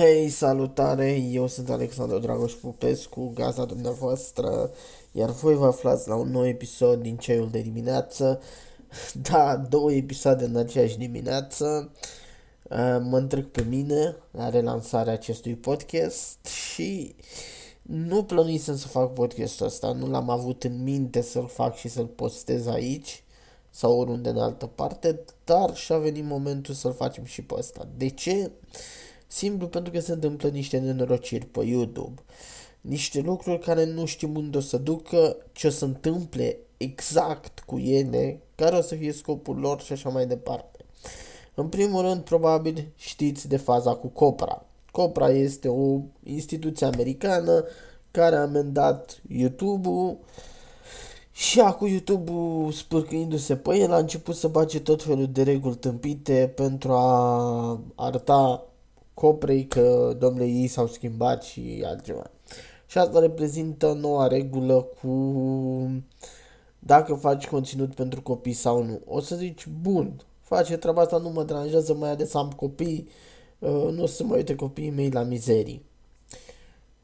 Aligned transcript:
Hei, 0.00 0.28
salutare! 0.28 1.12
Eu 1.16 1.46
sunt 1.46 1.70
Alexandru 1.70 2.18
Dragoș 2.18 2.52
Popescu, 2.52 3.32
gazda 3.34 3.64
dumneavoastră, 3.64 4.70
iar 5.12 5.30
voi 5.30 5.54
vă 5.54 5.66
aflați 5.66 6.08
la 6.08 6.14
un 6.14 6.30
nou 6.30 6.46
episod 6.46 7.02
din 7.02 7.16
Ceiul 7.16 7.50
de 7.50 7.60
dimineață. 7.60 8.40
Da, 9.30 9.56
două 9.56 9.92
episoade 9.92 10.44
în 10.44 10.56
aceeași 10.56 10.98
dimineață. 10.98 11.92
Uh, 12.62 12.98
mă 13.00 13.18
întrec 13.18 13.46
pe 13.46 13.62
mine 13.62 14.16
la 14.30 14.48
relansarea 14.48 15.12
acestui 15.12 15.54
podcast 15.54 16.46
și 16.46 17.14
nu 17.82 18.24
plănuisem 18.24 18.76
să 18.76 18.88
fac 18.88 19.12
podcastul 19.12 19.66
ăsta, 19.66 19.92
nu 19.92 20.06
l-am 20.06 20.30
avut 20.30 20.64
în 20.64 20.82
minte 20.82 21.20
să-l 21.20 21.48
fac 21.48 21.76
și 21.76 21.88
să-l 21.88 22.06
postez 22.06 22.66
aici 22.66 23.24
sau 23.70 23.98
oriunde 23.98 24.28
în 24.28 24.38
altă 24.38 24.66
parte, 24.66 25.20
dar 25.44 25.76
și-a 25.76 25.98
venit 25.98 26.24
momentul 26.24 26.74
să-l 26.74 26.94
facem 26.94 27.24
și 27.24 27.42
pe 27.42 27.54
ăsta. 27.58 27.88
De 27.96 28.08
ce? 28.08 28.50
Simplu 29.32 29.66
pentru 29.66 29.92
că 29.92 30.00
se 30.00 30.12
întâmplă 30.12 30.48
niște 30.48 30.78
nenorociri 30.78 31.46
pe 31.46 31.64
YouTube. 31.64 32.22
Niște 32.80 33.20
lucruri 33.20 33.58
care 33.58 33.84
nu 33.84 34.04
știm 34.04 34.36
unde 34.36 34.56
o 34.56 34.60
să 34.60 34.76
ducă, 34.76 35.36
ce 35.52 35.66
o 35.66 35.70
să 35.70 35.84
întâmple 35.84 36.58
exact 36.76 37.60
cu 37.60 37.78
ele, 37.78 38.40
care 38.54 38.76
o 38.76 38.80
să 38.80 38.94
fie 38.94 39.12
scopul 39.12 39.56
lor 39.56 39.80
și 39.80 39.92
așa 39.92 40.08
mai 40.08 40.26
departe. 40.26 40.84
În 41.54 41.68
primul 41.68 42.02
rând, 42.02 42.20
probabil 42.20 42.88
știți 42.96 43.48
de 43.48 43.56
faza 43.56 43.94
cu 43.94 44.06
Copra. 44.06 44.64
Copra 44.90 45.30
este 45.30 45.68
o 45.68 46.00
instituție 46.22 46.86
americană 46.86 47.64
care 48.10 48.36
a 48.36 48.40
amendat 48.40 49.20
YouTube-ul 49.28 50.18
și 51.32 51.60
acum 51.60 51.86
YouTube-ul 51.86 52.72
spârcăindu-se 52.72 53.56
pe 53.56 53.76
el 53.76 53.92
a 53.92 53.98
început 53.98 54.36
să 54.36 54.48
bage 54.48 54.80
tot 54.80 55.02
felul 55.02 55.26
de 55.26 55.42
reguli 55.42 55.76
tâmpite 55.76 56.52
pentru 56.54 56.92
a 56.92 57.80
arăta 57.94 58.69
coprei 59.20 59.66
că, 59.66 60.16
domnule, 60.18 60.46
ei 60.46 60.66
s-au 60.66 60.86
schimbat 60.86 61.42
și 61.42 61.82
altceva. 61.86 62.30
Și 62.86 62.98
asta 62.98 63.18
reprezintă 63.18 63.92
noua 63.92 64.26
regulă 64.26 64.86
cu 65.00 65.10
dacă 66.78 67.14
faci 67.14 67.46
conținut 67.46 67.94
pentru 67.94 68.22
copii 68.22 68.52
sau 68.52 68.82
nu. 68.82 69.00
O 69.06 69.20
să 69.20 69.36
zici, 69.36 69.66
bun, 69.82 70.22
face 70.40 70.76
treaba 70.76 71.00
asta, 71.00 71.18
nu 71.18 71.28
mă 71.28 71.42
deranjează, 71.42 71.94
mai 71.94 72.10
ales 72.10 72.34
am 72.34 72.50
copii, 72.50 73.08
uh, 73.58 73.88
nu 73.92 74.02
o 74.02 74.06
să 74.06 74.24
mă 74.24 74.34
uite 74.34 74.54
copiii 74.54 74.90
mei 74.90 75.10
la 75.10 75.22
mizerii. 75.22 75.84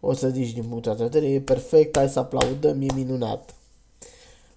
O 0.01 0.13
să 0.13 0.29
zici 0.29 0.53
din 0.53 0.65
punctul 0.65 0.97
de 0.97 1.03
vedere, 1.03 1.27
e 1.33 1.41
perfect, 1.41 1.97
hai 1.97 2.09
să 2.09 2.19
aplaudăm, 2.19 2.81
e 2.81 2.87
minunat. 2.95 3.55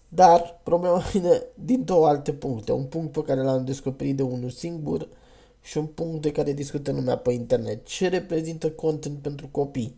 Dar 0.10 0.60
problema 0.64 0.98
vine 1.14 1.44
din 1.54 1.84
două 1.86 2.08
alte 2.08 2.34
puncte. 2.34 2.72
Un 2.72 2.84
punct 2.84 3.12
pe 3.12 3.22
care 3.22 3.42
l-am 3.42 3.66
descoperit 3.66 4.16
de 4.16 4.24
unul 4.24 4.50
singur 4.50 5.08
și 5.62 5.78
un 5.78 5.86
punct 5.86 6.22
de 6.22 6.32
care 6.32 6.54
discută 6.54 6.92
lumea 6.92 7.18
pe 7.18 7.32
internet. 7.32 7.86
Ce 7.86 8.08
reprezintă 8.08 8.72
content 8.72 9.18
pentru 9.18 9.48
copii? 9.52 9.96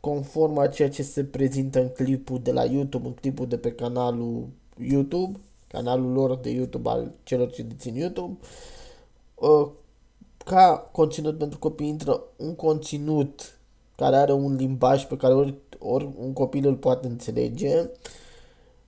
Conform 0.00 0.58
a 0.58 0.66
ceea 0.66 0.90
ce 0.90 1.02
se 1.02 1.24
prezintă 1.24 1.80
în 1.80 1.88
clipul 1.88 2.40
de 2.42 2.52
la 2.52 2.64
YouTube, 2.64 3.06
în 3.06 3.12
clipul 3.12 3.46
de 3.46 3.58
pe 3.58 3.72
canalul 3.72 4.48
YouTube, 4.88 5.38
canalul 5.66 6.12
lor 6.12 6.36
de 6.36 6.50
YouTube 6.50 6.88
al 6.88 7.12
celor 7.22 7.50
ce 7.50 7.62
dețin 7.62 7.94
YouTube, 7.94 8.36
ă, 9.40 9.72
ca 10.44 10.88
conținut 10.92 11.38
pentru 11.38 11.58
copii 11.58 11.88
intră 11.88 12.22
un 12.36 12.54
conținut 12.54 13.58
care 13.96 14.16
are 14.16 14.32
un 14.32 14.54
limbaj 14.54 15.04
pe 15.04 15.16
care 15.16 15.34
ori, 15.34 15.54
ori 15.78 16.08
un 16.18 16.32
copil 16.32 16.66
îl 16.66 16.76
poate 16.76 17.06
înțelege, 17.06 17.88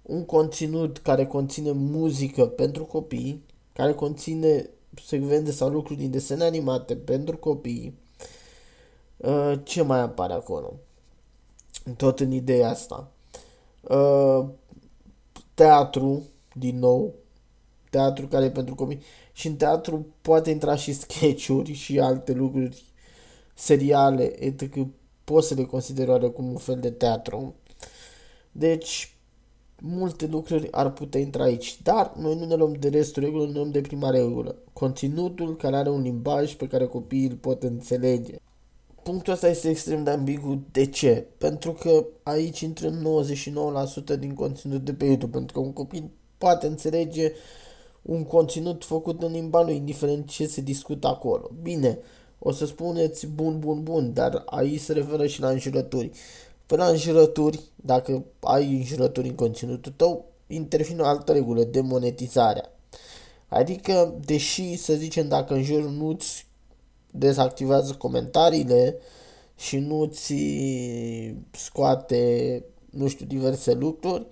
un 0.02 0.24
conținut 0.24 0.98
care 0.98 1.26
conține 1.26 1.70
muzică 1.72 2.46
pentru 2.46 2.84
copii, 2.84 3.44
care 3.72 3.92
conține 3.92 4.70
secvențe 5.06 5.52
sau 5.52 5.68
lucruri 5.68 5.98
din 5.98 6.10
desene 6.10 6.44
animate 6.44 6.96
pentru 6.96 7.36
copii. 7.36 7.98
Uh, 9.16 9.52
ce 9.62 9.82
mai 9.82 10.00
apare 10.00 10.32
acolo? 10.32 10.72
Tot 11.96 12.20
în 12.20 12.32
ideea 12.32 12.68
asta. 12.68 13.10
Uh, 13.82 14.48
teatru, 15.54 16.22
din 16.54 16.78
nou, 16.78 17.14
teatru 17.90 18.26
care 18.26 18.44
e 18.44 18.50
pentru 18.50 18.74
copii. 18.74 19.02
Și 19.32 19.46
în 19.46 19.56
teatru 19.56 20.06
poate 20.20 20.50
intra 20.50 20.76
și 20.76 20.92
sketch-uri 20.92 21.72
și 21.72 22.00
alte 22.00 22.32
lucruri, 22.32 22.84
seriale, 23.54 24.44
etc. 24.44 24.76
Poți 25.24 25.48
să 25.48 25.54
le 25.54 25.64
consideri 25.64 26.10
oarecum 26.10 26.48
un 26.48 26.56
fel 26.56 26.80
de 26.80 26.90
teatru. 26.90 27.54
Deci, 28.52 29.17
multe 29.82 30.26
lucruri 30.26 30.72
ar 30.72 30.92
putea 30.92 31.20
intra 31.20 31.42
aici, 31.42 31.82
dar 31.82 32.12
noi 32.16 32.36
nu 32.36 32.44
ne 32.44 32.54
luăm 32.54 32.72
de 32.72 32.88
restul 32.88 33.22
regulă, 33.22 33.46
ne 33.46 33.52
luăm 33.52 33.70
de 33.70 33.80
prima 33.80 34.10
regulă. 34.10 34.56
Conținutul 34.72 35.56
care 35.56 35.76
are 35.76 35.90
un 35.90 36.02
limbaj 36.02 36.54
pe 36.54 36.66
care 36.66 36.86
copiii 36.86 37.28
îl 37.28 37.36
pot 37.36 37.62
înțelege. 37.62 38.34
Punctul 39.02 39.32
ăsta 39.32 39.48
este 39.48 39.68
extrem 39.68 40.04
de 40.04 40.10
ambigu. 40.10 40.62
De 40.72 40.86
ce? 40.86 41.26
Pentru 41.38 41.72
că 41.72 42.06
aici 42.22 42.60
intră 42.60 42.90
99% 44.14 44.18
din 44.18 44.34
conținut 44.34 44.84
de 44.84 44.92
pe 44.92 45.04
YouTube, 45.04 45.36
pentru 45.36 45.52
că 45.60 45.66
un 45.66 45.72
copil 45.72 46.10
poate 46.38 46.66
înțelege 46.66 47.32
un 48.02 48.24
conținut 48.24 48.84
făcut 48.84 49.22
în 49.22 49.32
limba 49.32 49.62
lui, 49.62 49.76
indiferent 49.76 50.28
ce 50.28 50.46
se 50.46 50.60
discută 50.60 51.06
acolo. 51.06 51.50
Bine, 51.62 51.98
o 52.38 52.52
să 52.52 52.66
spuneți 52.66 53.26
bun, 53.26 53.58
bun, 53.58 53.82
bun, 53.82 54.12
dar 54.12 54.42
aici 54.46 54.80
se 54.80 54.92
referă 54.92 55.26
și 55.26 55.40
la 55.40 55.48
înjurături. 55.48 56.10
Până 56.68 56.84
la 56.84 56.88
înjurături, 56.88 57.60
dacă 57.76 58.24
ai 58.40 58.76
înjurături 58.76 59.28
în 59.28 59.34
conținutul 59.34 59.92
tău, 59.96 60.24
intervine 60.46 61.02
o 61.02 61.06
altă 61.06 61.32
regulă, 61.32 61.64
demonetizarea. 61.64 62.70
Adică, 63.48 64.14
deși, 64.24 64.76
să 64.76 64.94
zicem, 64.94 65.28
dacă 65.28 65.54
în 65.54 65.62
jur 65.62 65.82
nu-ți 65.82 66.46
dezactivează 67.10 67.92
comentariile 67.92 68.96
și 69.56 69.78
nu-ți 69.78 70.34
scoate, 71.50 72.64
nu 72.90 73.08
știu, 73.08 73.26
diverse 73.26 73.72
lucruri, 73.72 74.26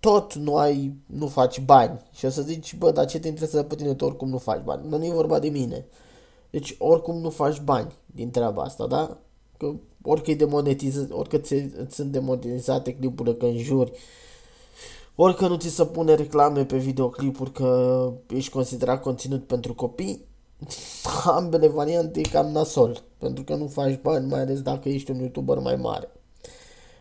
tot 0.00 0.34
nu 0.34 0.56
ai, 0.56 0.94
nu 1.06 1.26
faci 1.26 1.60
bani. 1.60 2.00
Și 2.12 2.24
o 2.24 2.30
să 2.30 2.42
zici, 2.42 2.76
bă, 2.76 2.90
dar 2.90 3.06
ce 3.06 3.18
te 3.18 3.28
interesează 3.28 3.66
pe 3.66 3.74
tine, 3.74 3.94
tu 3.94 4.04
oricum 4.04 4.28
nu 4.28 4.38
faci 4.38 4.62
bani. 4.62 4.88
Nu 4.88 5.04
e 5.04 5.10
vorba 5.10 5.38
de 5.38 5.48
mine. 5.48 5.86
Deci, 6.50 6.74
oricum 6.78 7.16
nu 7.20 7.30
faci 7.30 7.60
bani 7.60 7.92
din 8.06 8.30
treaba 8.30 8.62
asta, 8.62 8.86
da? 8.86 9.18
Că 9.56 9.74
orică, 10.02 10.32
demonetizat, 10.32 11.10
orică 11.10 11.38
ți, 11.38 11.70
sunt 11.90 12.12
demonetizate 12.12 12.94
clipurile 12.94 13.34
că 13.34 13.46
înjuri, 13.46 13.92
orică 15.14 15.46
nu 15.46 15.56
ți 15.56 15.68
se 15.68 15.84
pune 15.84 16.14
reclame 16.14 16.64
pe 16.64 16.76
videoclipuri 16.76 17.52
că 17.52 18.12
ești 18.28 18.50
considerat 18.50 19.02
conținut 19.02 19.46
pentru 19.46 19.74
copii, 19.74 20.24
ambele 21.24 21.66
variante 21.66 22.20
e 22.20 22.22
cam 22.22 22.46
nasol, 22.46 23.02
pentru 23.18 23.44
că 23.44 23.54
nu 23.54 23.66
faci 23.66 24.00
bani, 24.00 24.28
mai 24.28 24.40
ales 24.40 24.62
dacă 24.62 24.88
ești 24.88 25.10
un 25.10 25.18
youtuber 25.18 25.58
mai 25.58 25.76
mare. 25.76 26.12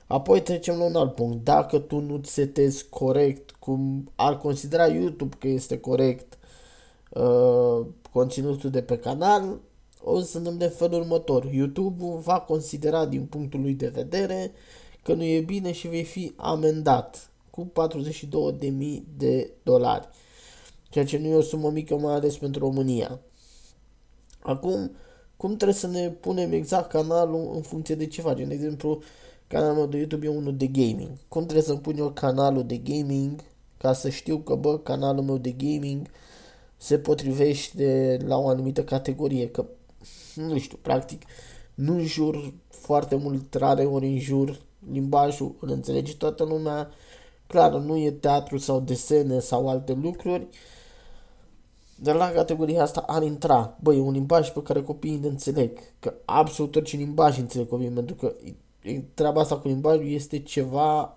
Apoi 0.08 0.42
trecem 0.42 0.78
la 0.78 0.84
un 0.84 0.96
alt 0.96 1.16
punct. 1.16 1.44
Dacă 1.44 1.80
tu 1.80 2.00
nu 2.00 2.20
setezi 2.24 2.90
corect, 2.90 3.52
cum 3.52 4.12
ar 4.16 4.38
considera 4.38 4.88
YouTube 4.88 5.36
că 5.40 5.48
este 5.48 5.80
corect 5.80 6.38
uh, 7.10 7.86
conținutul 8.12 8.70
de 8.70 8.82
pe 8.82 8.98
canal, 8.98 9.60
o 10.04 10.22
să 10.22 10.40
ne 10.40 10.52
de 10.52 10.68
felul 10.68 11.00
următor. 11.00 11.46
YouTube 11.52 12.04
va 12.04 12.40
considera 12.40 13.06
din 13.06 13.26
punctul 13.26 13.62
lui 13.62 13.74
de 13.74 13.88
vedere 13.88 14.52
că 15.04 15.14
nu 15.14 15.24
e 15.24 15.40
bine 15.40 15.72
și 15.72 15.88
vei 15.88 16.04
fi 16.04 16.34
amendat 16.36 17.32
cu 17.50 17.72
42.000 18.60 19.02
de 19.18 19.52
dolari. 19.64 20.10
Ceea 20.90 21.06
ce 21.06 21.18
nu 21.18 21.28
e 21.28 21.36
o 21.36 21.42
sumă 21.42 21.70
mică, 21.70 21.98
mai 21.98 22.14
ales 22.14 22.38
pentru 22.38 22.60
România. 22.60 23.20
Acum, 24.40 24.92
cum 25.38 25.56
trebuie 25.56 25.78
să 25.78 25.88
ne 25.88 26.10
punem 26.10 26.52
exact 26.52 26.90
canalul 26.90 27.52
în 27.56 27.62
funcție 27.62 27.96
de 27.96 28.08
ce 28.08 28.22
facem? 28.22 28.48
De 28.48 28.54
exemplu, 28.54 29.02
canalul 29.48 29.76
meu 29.76 29.86
de 29.86 29.98
YouTube 29.98 30.26
e 30.26 30.30
unul 30.30 30.58
de 30.58 30.68
gaming. 30.68 31.10
Cum 31.28 31.42
trebuie 31.42 31.64
să-mi 31.64 31.80
pun 31.80 31.98
eu 31.98 32.12
canalul 32.12 32.66
de 32.66 32.78
gaming 32.78 33.44
ca 33.78 33.94
să 33.94 34.10
știu 34.10 34.38
că, 34.38 34.56
bă, 34.56 34.78
canalul 34.78 35.24
meu 35.24 35.38
de 35.38 35.52
gaming 35.52 36.08
se 36.78 37.00
potrivește 37.00 38.18
la 38.26 38.38
o 38.38 38.48
anumită 38.48 38.84
categorie, 38.84 39.50
că 39.50 39.66
nu 40.36 40.58
știu, 40.58 40.78
practic, 40.82 41.22
nu 41.74 42.00
jur 42.00 42.54
foarte 42.70 43.16
mult, 43.16 43.54
rare 43.54 43.86
ori 43.86 44.06
în 44.06 44.20
jur 44.20 44.60
limbajul, 44.92 45.56
îl 45.60 45.70
înțelege 45.70 46.16
toată 46.16 46.44
lumea, 46.44 46.90
clar, 47.48 47.74
nu 47.74 47.98
e 47.98 48.12
teatru 48.12 48.58
sau 48.58 48.80
desene 48.80 49.40
sau 49.40 49.70
alte 49.70 49.94
lucruri, 49.94 50.48
dar 51.96 52.16
la 52.16 52.32
categoria 52.32 52.82
asta 52.82 53.04
ar 53.08 53.24
intra, 53.24 53.78
băi, 53.82 54.00
un 54.00 54.12
limbaj 54.12 54.50
pe 54.50 54.62
care 54.62 54.82
copiii 54.84 55.20
îl 55.22 55.30
înțeleg, 55.30 55.80
că 56.00 56.14
absolut 56.26 56.76
orice 56.76 56.98
limbaj 56.98 57.38
înțeleg 57.38 57.68
copiii, 57.68 57.90
pentru 57.90 58.16
că 58.16 58.34
treaba 59.14 59.42
asta 59.42 59.58
cu 59.58 59.68
limbajul 59.68 60.12
este 60.12 60.40
ceva, 60.40 61.14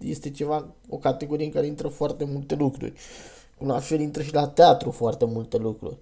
este 0.00 0.30
ceva, 0.30 0.66
o 0.88 0.96
categorie 0.96 1.44
în 1.44 1.52
care 1.52 1.66
intră 1.66 1.88
foarte 1.88 2.24
multe 2.24 2.54
lucruri. 2.54 2.92
La 3.58 3.78
fel 3.78 4.00
intră 4.00 4.22
și 4.22 4.34
la 4.34 4.48
teatru 4.48 4.90
foarte 4.90 5.24
multe 5.24 5.56
lucruri. 5.56 5.96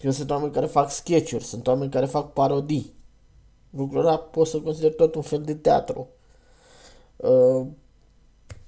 Eu 0.00 0.10
sunt 0.10 0.30
oameni 0.30 0.52
care 0.52 0.66
fac 0.66 0.90
sketch-uri, 0.90 1.44
sunt 1.44 1.66
oameni 1.66 1.90
care 1.90 2.06
fac 2.06 2.32
parodii. 2.32 2.94
Lucrul 3.70 4.00
ăla 4.00 4.18
pot 4.18 4.46
să 4.46 4.60
consider 4.60 4.94
tot 4.94 5.14
un 5.14 5.22
fel 5.22 5.42
de 5.42 5.54
teatru. 5.54 6.08
Uh, 7.16 7.66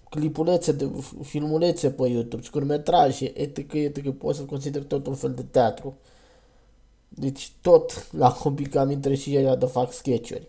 clipulețe, 0.08 0.72
de, 0.72 0.90
filmulețe 1.22 1.90
pe 1.90 2.08
YouTube, 2.08 2.42
scurmetraje, 2.42 3.40
etc., 3.40 3.72
etc., 3.72 4.10
pot 4.10 4.34
să 4.34 4.42
consider 4.42 4.82
tot 4.82 5.06
un 5.06 5.14
fel 5.14 5.34
de 5.34 5.42
teatru. 5.42 5.96
Deci 7.08 7.52
tot 7.60 8.12
la 8.12 8.32
copii 8.32 8.66
cam 8.66 8.90
intră 8.90 9.14
și 9.14 9.34
ea 9.34 9.56
de 9.56 9.66
fac 9.66 9.92
sketch-uri. 9.92 10.48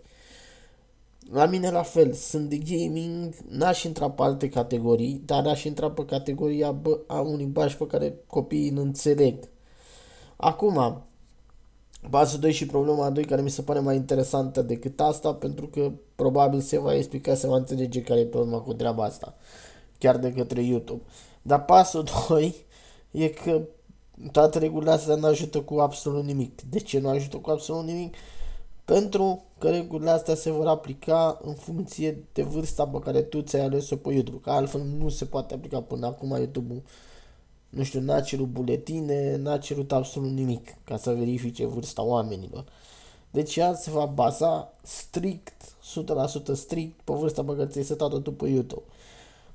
La 1.32 1.46
mine 1.46 1.72
la 1.72 1.84
fel, 1.84 2.14
sunt 2.14 2.50
de 2.50 2.58
gaming, 2.58 3.34
n-aș 3.48 3.84
intra 3.84 4.10
pe 4.10 4.22
alte 4.22 4.50
categorii, 4.50 5.22
dar 5.26 5.48
aș 5.48 5.64
intra 5.64 5.92
pe 5.92 6.06
categoria 6.06 6.72
bă, 6.72 7.00
a 7.08 7.20
un 7.20 7.36
limbaj 7.36 7.76
pe 7.76 7.88
care 7.88 8.16
copiii 8.28 8.70
îl 8.70 8.78
înțeleg. 8.78 9.50
Acum, 10.44 11.04
pasul 12.10 12.40
2 12.40 12.52
și 12.52 12.66
problema 12.66 13.10
2 13.10 13.26
care 13.26 13.42
mi 13.42 13.50
se 13.50 13.62
pare 13.62 13.80
mai 13.80 13.96
interesantă 13.96 14.62
decât 14.62 15.00
asta, 15.00 15.34
pentru 15.34 15.68
că 15.68 15.92
probabil 16.16 16.60
se 16.60 16.80
va 16.80 16.96
explica, 16.96 17.36
se 17.36 17.48
va 17.48 17.56
înțelege 17.56 18.02
care 18.02 18.20
e 18.20 18.26
problema 18.26 18.60
cu 18.60 18.74
treaba 18.74 19.04
asta, 19.04 19.36
chiar 19.98 20.18
de 20.18 20.34
către 20.34 20.62
YouTube. 20.62 21.02
Dar 21.42 21.66
pasul 21.66 22.04
2 22.30 22.66
e 23.12 23.28
că 23.28 23.62
toate 24.32 24.60
regulile 24.60 24.92
astea 24.92 25.16
nu 25.16 25.28
ajută 25.28 25.62
cu 25.62 25.80
absolut 25.80 26.24
nimic. 26.24 26.62
De 26.62 26.80
ce 26.80 27.00
nu 27.00 27.10
ajută 27.10 27.38
cu 27.38 27.50
absolut 27.50 27.86
nimic? 27.86 28.16
Pentru 28.86 29.44
că 29.58 29.70
regulile 29.70 30.10
astea 30.10 30.36
se 30.36 30.52
vor 30.52 30.68
aplica 30.68 31.40
în 31.44 31.54
funcție 31.54 32.24
de 32.34 32.44
vârsta 32.44 32.88
pe 32.88 33.00
care 33.00 33.22
tu 33.22 33.42
ți-ai 33.42 33.66
ales-o 33.66 33.96
pe 33.96 34.14
YouTube, 34.14 34.40
că 34.42 34.50
altfel 34.50 34.82
nu 34.82 35.10
se 35.10 35.26
poate 35.26 35.54
aplica 35.54 35.82
până 35.82 36.06
acum 36.06 36.30
YouTube-ul 36.30 36.82
nu 37.72 37.84
știu, 37.84 38.02
n-a 38.02 38.22
cerut 38.22 38.48
buletine, 38.48 39.36
n-a 39.36 39.58
cerut 39.58 39.92
absolut 39.92 40.32
nimic 40.32 40.76
ca 40.84 40.98
să 40.98 41.14
verifice 41.14 41.66
vârsta 41.66 42.04
oamenilor. 42.04 42.66
Deci 43.32 43.56
ea 43.56 43.76
se 43.76 43.92
va 43.92 44.06
baza 44.06 44.74
strict, 44.84 45.76
100% 46.52 46.54
strict 46.54 47.00
pe 47.04 47.14
vârsta 47.14 47.44
pe 47.44 47.56
care 47.56 47.68
ți-ai 47.68 47.84
setat-o 47.84 48.20
tu 48.20 48.32
pe 48.32 48.48
YouTube. 48.48 48.84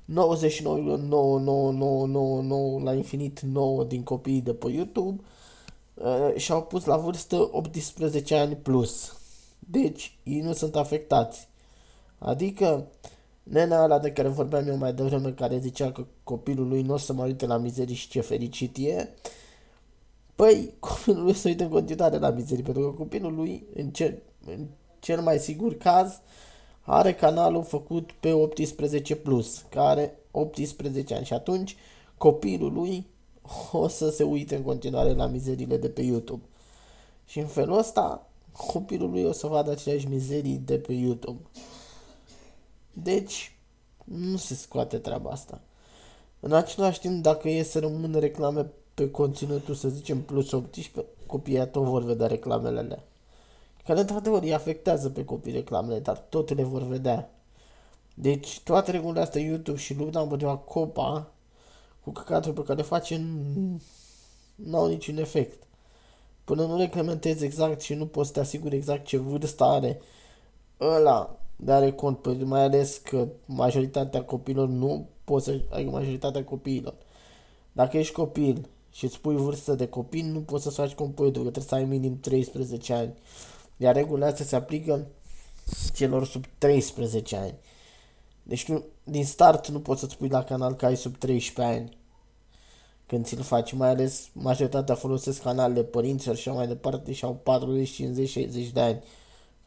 99,99999 0.05 2.83
la 2.83 2.93
infinit 2.93 3.39
9 3.39 3.83
din 3.83 4.03
copiii 4.03 4.41
de 4.41 4.53
pe 4.53 4.69
YouTube 4.69 5.21
uh, 5.93 6.33
și-au 6.35 6.63
pus 6.63 6.85
la 6.85 6.97
vârstă 6.97 7.49
18 7.51 8.35
ani 8.35 8.55
plus. 8.55 9.15
Deci, 9.59 10.17
ei 10.23 10.39
nu 10.39 10.53
sunt 10.53 10.75
afectați. 10.75 11.47
Adică, 12.17 12.87
nena 13.49 13.83
ăla 13.83 13.99
de 13.99 14.11
care 14.11 14.27
vorbeam 14.27 14.67
eu 14.67 14.77
mai 14.77 14.93
devreme, 14.93 15.31
care 15.31 15.57
zicea 15.57 15.91
că 15.91 16.05
copilul 16.23 16.67
lui 16.67 16.81
nu 16.81 16.93
o 16.93 16.97
să 16.97 17.13
mă 17.13 17.25
uite 17.25 17.45
la 17.45 17.57
mizerii 17.57 17.95
și 17.95 18.09
ce 18.09 18.21
fericit 18.21 18.77
e, 18.77 19.09
păi, 20.35 20.73
copilul 20.79 21.23
lui 21.23 21.33
să 21.33 21.47
uite 21.47 21.63
în 21.63 21.69
continuare 21.69 22.17
la 22.17 22.29
mizerii, 22.29 22.63
pentru 22.63 22.83
că 22.83 22.89
copilul 22.89 23.35
lui, 23.35 23.67
în 23.75 23.89
cel, 23.89 24.21
în 24.45 24.65
cel 24.99 25.21
mai 25.21 25.39
sigur 25.39 25.77
caz, 25.77 26.19
are 26.81 27.13
canalul 27.13 27.63
făcut 27.63 28.11
pe 28.11 28.31
18 28.31 29.15
plus, 29.15 29.65
care 29.69 30.19
18 30.31 31.15
ani 31.15 31.25
și 31.25 31.33
atunci 31.33 31.75
copilul 32.17 32.73
lui 32.73 33.07
o 33.71 33.87
să 33.87 34.09
se 34.09 34.23
uite 34.23 34.55
în 34.55 34.61
continuare 34.61 35.13
la 35.13 35.25
mizerile 35.25 35.77
de 35.77 35.89
pe 35.89 36.01
YouTube. 36.01 36.43
Și 37.25 37.39
în 37.39 37.45
felul 37.45 37.77
ăsta 37.77 38.29
copilul 38.73 39.09
lui 39.09 39.23
o 39.23 39.31
să 39.31 39.47
vadă 39.47 39.71
aceleași 39.71 40.07
mizerii 40.07 40.61
de 40.65 40.77
pe 40.77 40.93
YouTube. 40.93 41.39
Deci, 43.03 43.57
nu 44.03 44.37
se 44.37 44.55
scoate 44.55 44.97
treaba 44.97 45.29
asta. 45.29 45.61
În 46.39 46.53
același 46.53 46.99
timp, 46.99 47.23
dacă 47.23 47.49
e 47.49 47.63
să 47.63 47.79
rămână 47.79 48.19
reclame 48.19 48.71
pe 48.93 49.11
conținutul, 49.11 49.75
să 49.75 49.89
zicem, 49.89 50.21
plus 50.21 50.51
18, 50.51 51.05
copiii 51.25 51.67
tot 51.67 51.83
vor 51.83 52.03
vedea 52.03 52.27
reclamele 52.27 52.79
alea. 52.79 53.03
Care, 53.85 53.99
într-adevăr, 53.99 54.41
îi 54.41 54.53
afectează 54.53 55.09
pe 55.09 55.25
copii 55.25 55.51
reclamele, 55.51 55.99
dar 55.99 56.17
tot 56.17 56.55
le 56.55 56.63
vor 56.63 56.81
vedea. 56.81 57.31
Deci, 58.13 58.59
toate 58.59 58.91
regulile 58.91 59.21
astea, 59.21 59.41
YouTube 59.41 59.77
și 59.77 59.93
lupta 59.93 60.19
împotriva 60.19 60.57
copa, 60.57 61.31
cu 62.03 62.11
căcatul 62.11 62.53
pe 62.53 62.63
care 62.63 62.77
le 62.77 62.83
face, 62.83 63.21
nu 64.55 64.77
au 64.77 64.87
niciun 64.87 65.17
efect. 65.17 65.63
Până 66.43 66.65
nu 66.65 66.77
reglementezi 66.77 67.43
exact 67.43 67.81
și 67.81 67.93
nu 67.93 68.07
poți 68.07 68.27
să 68.27 68.33
te 68.33 68.39
asiguri 68.39 68.75
exact 68.75 69.05
ce 69.05 69.17
vârstă 69.17 69.63
are 69.63 70.01
ăla 70.79 71.37
de 71.57 71.71
are 71.71 71.91
cont, 71.91 72.17
păi 72.17 72.43
mai 72.43 72.61
ales 72.61 72.97
că 72.97 73.27
majoritatea 73.45 74.23
copilor 74.23 74.67
nu 74.67 75.07
poți 75.23 75.45
să 75.45 75.61
ai 75.69 75.83
majoritatea 75.83 76.43
copiilor. 76.43 76.95
Dacă 77.71 77.97
ești 77.97 78.13
copil 78.13 78.69
și 78.91 79.03
îți 79.03 79.19
pui 79.19 79.35
vârstă 79.35 79.75
de 79.75 79.87
copil, 79.87 80.25
nu 80.25 80.39
poți 80.39 80.63
să 80.63 80.69
faci 80.69 80.93
cum 80.93 81.11
pui, 81.11 81.31
că 81.31 81.39
trebuie 81.39 81.63
să 81.63 81.75
ai 81.75 81.85
minim 81.85 82.19
13 82.19 82.93
ani. 82.93 83.13
Iar 83.77 83.95
regulile 83.95 84.25
astea 84.25 84.45
se 84.45 84.55
aplică 84.55 85.07
celor 85.93 86.25
sub 86.25 86.45
13 86.57 87.35
ani. 87.35 87.55
Deci 88.43 88.65
tu, 88.65 88.83
din 89.03 89.25
start 89.25 89.67
nu 89.67 89.79
poți 89.79 89.99
să-ți 89.99 90.17
pui 90.17 90.29
la 90.29 90.43
canal 90.43 90.73
că 90.73 90.85
ai 90.85 90.97
sub 90.97 91.17
13 91.17 91.75
ani 91.75 91.97
când 93.07 93.25
ți-l 93.25 93.41
faci, 93.41 93.71
mai 93.71 93.89
ales 93.89 94.29
majoritatea 94.33 94.95
folosesc 94.95 95.41
canalele 95.41 95.83
părinților 95.83 96.35
și 96.35 96.47
așa 96.49 96.57
mai 96.57 96.67
departe 96.67 97.11
și 97.13 97.25
au 97.25 97.33
40, 97.43 97.89
50, 97.89 98.29
60 98.29 98.67
de 98.67 98.79
ani 98.79 99.03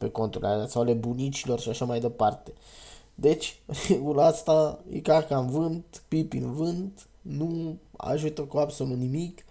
pe 0.01 0.09
conturile 0.09 0.49
alea 0.49 0.67
sau 0.67 0.81
ale 0.81 0.93
bunicilor 0.93 1.59
și 1.59 1.69
așa 1.69 1.85
mai 1.85 1.99
departe. 1.99 2.53
Deci, 3.15 3.59
regula 3.89 4.25
asta 4.25 4.79
e 4.91 4.99
ca 4.99 5.21
ca 5.21 5.37
în 5.37 5.47
vânt, 5.47 6.03
pipi 6.07 6.37
în 6.37 6.53
vânt, 6.53 7.07
nu 7.21 7.77
ajută 7.97 8.41
cu 8.41 8.57
absolut 8.57 8.97
nimic, 8.97 9.45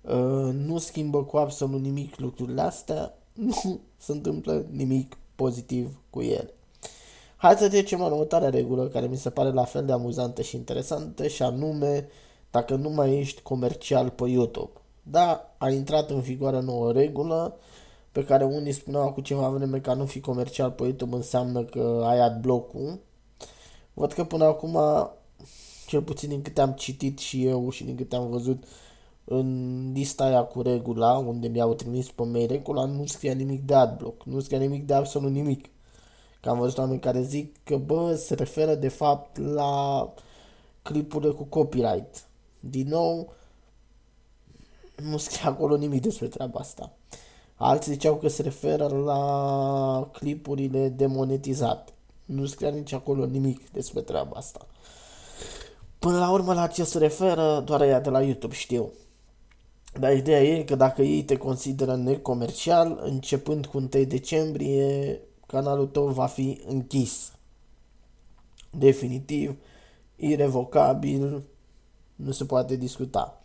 uh, 0.00 0.52
nu 0.52 0.78
schimbă 0.78 1.24
cu 1.24 1.36
absolut 1.36 1.80
nimic 1.80 2.18
lucrurile 2.18 2.60
astea, 2.60 3.14
nu 3.32 3.80
se 3.96 4.12
întâmplă 4.12 4.66
nimic 4.70 5.16
pozitiv 5.34 5.98
cu 6.10 6.20
ele. 6.20 6.50
Hai 7.36 7.56
să 7.56 7.68
trecem 7.68 7.98
la 7.98 8.06
următoarea 8.06 8.50
regulă 8.50 8.86
care 8.86 9.06
mi 9.06 9.16
se 9.16 9.30
pare 9.30 9.50
la 9.50 9.64
fel 9.64 9.84
de 9.84 9.92
amuzantă 9.92 10.42
și 10.42 10.56
interesantă 10.56 11.26
și 11.26 11.42
anume 11.42 12.08
dacă 12.50 12.74
nu 12.74 12.90
mai 12.90 13.18
ești 13.18 13.42
comercial 13.42 14.10
pe 14.10 14.28
YouTube. 14.28 14.70
Da, 15.02 15.54
a 15.58 15.70
intrat 15.70 16.10
în 16.10 16.20
vigoare 16.20 16.60
nouă 16.60 16.92
regulă 16.92 17.56
pe 18.16 18.24
care 18.24 18.44
unii 18.44 18.72
spuneau 18.72 19.12
cu 19.12 19.20
ceva 19.20 19.48
vreme 19.48 19.80
că 19.80 19.90
a 19.90 19.94
nu 19.94 20.06
fi 20.06 20.20
comercial 20.20 20.70
pe 20.70 20.82
YouTube 20.82 21.16
înseamnă 21.16 21.64
că 21.64 22.02
ai 22.04 22.20
ad 22.20 22.40
blocul. 22.40 22.98
Văd 23.94 24.12
că 24.12 24.24
până 24.24 24.44
acum, 24.44 24.78
cel 25.86 26.02
puțin 26.02 26.28
din 26.28 26.42
câte 26.42 26.60
am 26.60 26.72
citit 26.72 27.18
și 27.18 27.46
eu 27.46 27.70
și 27.70 27.84
din 27.84 27.96
câte 27.96 28.16
am 28.16 28.28
văzut 28.30 28.64
în 29.24 29.92
lista 29.92 30.24
aia 30.24 30.42
cu 30.42 30.62
regula, 30.62 31.18
unde 31.18 31.48
mi-au 31.48 31.74
trimis 31.74 32.10
pe 32.10 32.22
mail 32.22 32.46
regula, 32.46 32.84
nu 32.84 33.06
scria 33.06 33.32
nimic 33.32 33.62
de 33.62 33.74
adblock, 33.74 34.24
nu 34.24 34.40
scria 34.40 34.58
nimic 34.58 34.86
de 34.86 34.94
absolut 34.94 35.30
nimic. 35.30 35.68
Că 36.40 36.48
am 36.48 36.58
văzut 36.58 36.78
oameni 36.78 37.00
care 37.00 37.22
zic 37.22 37.56
că, 37.64 37.76
bă, 37.76 38.14
se 38.14 38.34
referă 38.34 38.74
de 38.74 38.88
fapt 38.88 39.38
la 39.38 40.12
clipurile 40.82 41.32
cu 41.32 41.44
copyright. 41.44 42.28
Din 42.60 42.88
nou, 42.88 43.32
nu 45.02 45.16
scrie 45.16 45.48
acolo 45.48 45.76
nimic 45.76 46.02
despre 46.02 46.26
treaba 46.26 46.58
asta. 46.58 46.92
Alții 47.56 47.92
ziceau 47.92 48.16
că 48.16 48.28
se 48.28 48.42
referă 48.42 48.86
la 48.86 50.10
clipurile 50.12 50.88
demonetizate. 50.88 51.92
Nu 52.24 52.46
scria 52.46 52.70
nici 52.70 52.92
acolo 52.92 53.24
nimic 53.24 53.70
despre 53.70 54.00
treaba 54.00 54.36
asta. 54.36 54.66
Până 55.98 56.18
la 56.18 56.30
urmă, 56.30 56.54
la 56.54 56.66
ce 56.66 56.84
se 56.84 56.98
referă, 56.98 57.62
doar 57.64 57.80
ea 57.80 58.00
de 58.00 58.10
la 58.10 58.22
YouTube 58.22 58.54
știu. 58.54 58.90
Dar 59.98 60.16
ideea 60.16 60.42
e 60.42 60.62
că 60.62 60.74
dacă 60.74 61.02
ei 61.02 61.24
te 61.24 61.36
consideră 61.36 61.94
necomercial, 61.94 63.00
începând 63.02 63.66
cu 63.66 63.76
1 63.76 63.86
decembrie, 63.86 65.20
canalul 65.46 65.86
tău 65.86 66.06
va 66.06 66.26
fi 66.26 66.60
închis. 66.66 67.32
Definitiv, 68.70 69.56
irrevocabil, 70.16 71.42
nu 72.16 72.30
se 72.30 72.44
poate 72.44 72.76
discuta. 72.76 73.42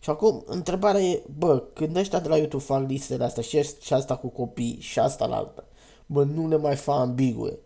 Și 0.00 0.10
acum, 0.10 0.42
întrebarea 0.46 1.00
e, 1.00 1.22
bă, 1.38 1.62
când 1.72 1.96
ăștia 1.96 2.20
de 2.20 2.28
la 2.28 2.36
YouTube 2.36 2.62
fac 2.62 2.88
listele 2.88 3.24
astea 3.24 3.42
și, 3.42 3.62
și 3.80 3.92
asta 3.92 4.16
cu 4.16 4.28
copii 4.28 4.78
și 4.80 4.98
asta 4.98 5.26
la 5.26 5.36
altă, 5.36 5.64
bă, 6.06 6.24
nu 6.24 6.48
le 6.48 6.56
mai 6.56 6.76
fac 6.76 6.98
ambigue. 6.98 7.58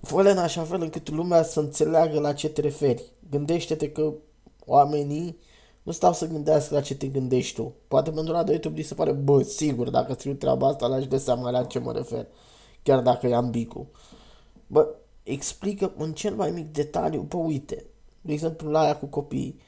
fă 0.00 0.20
în 0.20 0.38
așa 0.38 0.62
fel 0.62 0.80
încât 0.80 1.10
lumea 1.10 1.42
să 1.42 1.60
înțeleagă 1.60 2.20
la 2.20 2.32
ce 2.32 2.48
te 2.48 2.60
referi. 2.60 3.12
Gândește-te 3.30 3.90
că 3.90 4.12
oamenii 4.66 5.38
nu 5.82 5.92
stau 5.92 6.12
să 6.12 6.26
gândească 6.26 6.74
la 6.74 6.80
ce 6.80 6.94
te 6.94 7.06
gândești 7.06 7.54
tu. 7.54 7.74
Poate 7.88 8.10
pentru 8.10 8.32
la 8.32 8.42
de 8.42 8.50
YouTube 8.50 8.76
li 8.76 8.82
se 8.82 8.94
pare, 8.94 9.12
bă, 9.12 9.42
sigur, 9.42 9.90
dacă 9.90 10.12
scriu 10.12 10.34
treaba 10.34 10.68
asta, 10.68 10.86
la 10.86 11.00
de 11.00 11.18
seama 11.18 11.50
la 11.50 11.64
ce 11.64 11.78
mă 11.78 11.92
refer. 11.92 12.26
Chiar 12.82 13.00
dacă 13.00 13.26
e 13.26 13.34
ambigu. 13.34 13.86
Bă, 14.66 14.88
explică 15.22 15.92
în 15.96 16.12
cel 16.12 16.34
mai 16.34 16.50
mic 16.50 16.72
detaliu, 16.72 17.20
bă, 17.20 17.36
uite, 17.36 17.84
de 18.20 18.32
exemplu, 18.32 18.70
la 18.70 18.80
aia 18.80 18.96
cu 18.96 19.06
copiii 19.06 19.60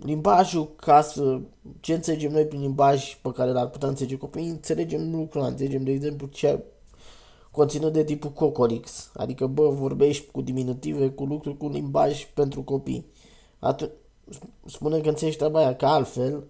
limbajul, 0.00 0.74
ca 0.76 1.00
să, 1.02 1.40
ce 1.80 1.94
înțelegem 1.94 2.32
noi 2.32 2.46
prin 2.46 2.60
limbaj 2.60 3.16
pe 3.22 3.32
care 3.32 3.50
l-ar 3.50 3.68
putea 3.68 3.88
înțelege 3.88 4.16
copiii, 4.16 4.48
înțelegem 4.48 5.14
lucrul 5.14 5.42
înțelegem, 5.42 5.84
de 5.84 5.90
exemplu, 5.90 6.26
ce 6.26 6.64
conținut 7.50 7.92
de 7.92 8.04
tipul 8.04 8.30
Cocolix, 8.30 9.10
adică, 9.14 9.46
bă, 9.46 9.68
vorbești 9.68 10.30
cu 10.30 10.40
diminutive, 10.40 11.10
cu 11.10 11.24
lucruri, 11.24 11.56
cu 11.56 11.68
limbaj 11.68 12.26
pentru 12.34 12.62
copii. 12.62 13.06
Atunci, 13.58 13.90
spune 14.66 15.00
că 15.00 15.08
înțelegi 15.08 15.36
treaba 15.36 15.58
aia, 15.58 15.76
că 15.76 15.86
altfel, 15.86 16.44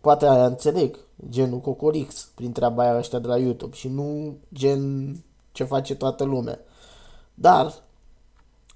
poate 0.00 0.26
aia 0.26 0.46
înțeleg, 0.46 0.98
genul 1.28 1.60
Cocolix, 1.60 2.30
prin 2.34 2.52
treaba 2.52 2.82
aia 2.82 2.98
ăștia 2.98 3.18
de 3.18 3.26
la 3.26 3.38
YouTube 3.38 3.76
și 3.76 3.88
nu 3.88 4.36
gen 4.54 5.14
ce 5.52 5.64
face 5.64 5.94
toată 5.94 6.24
lumea. 6.24 6.58
Dar, 7.34 7.74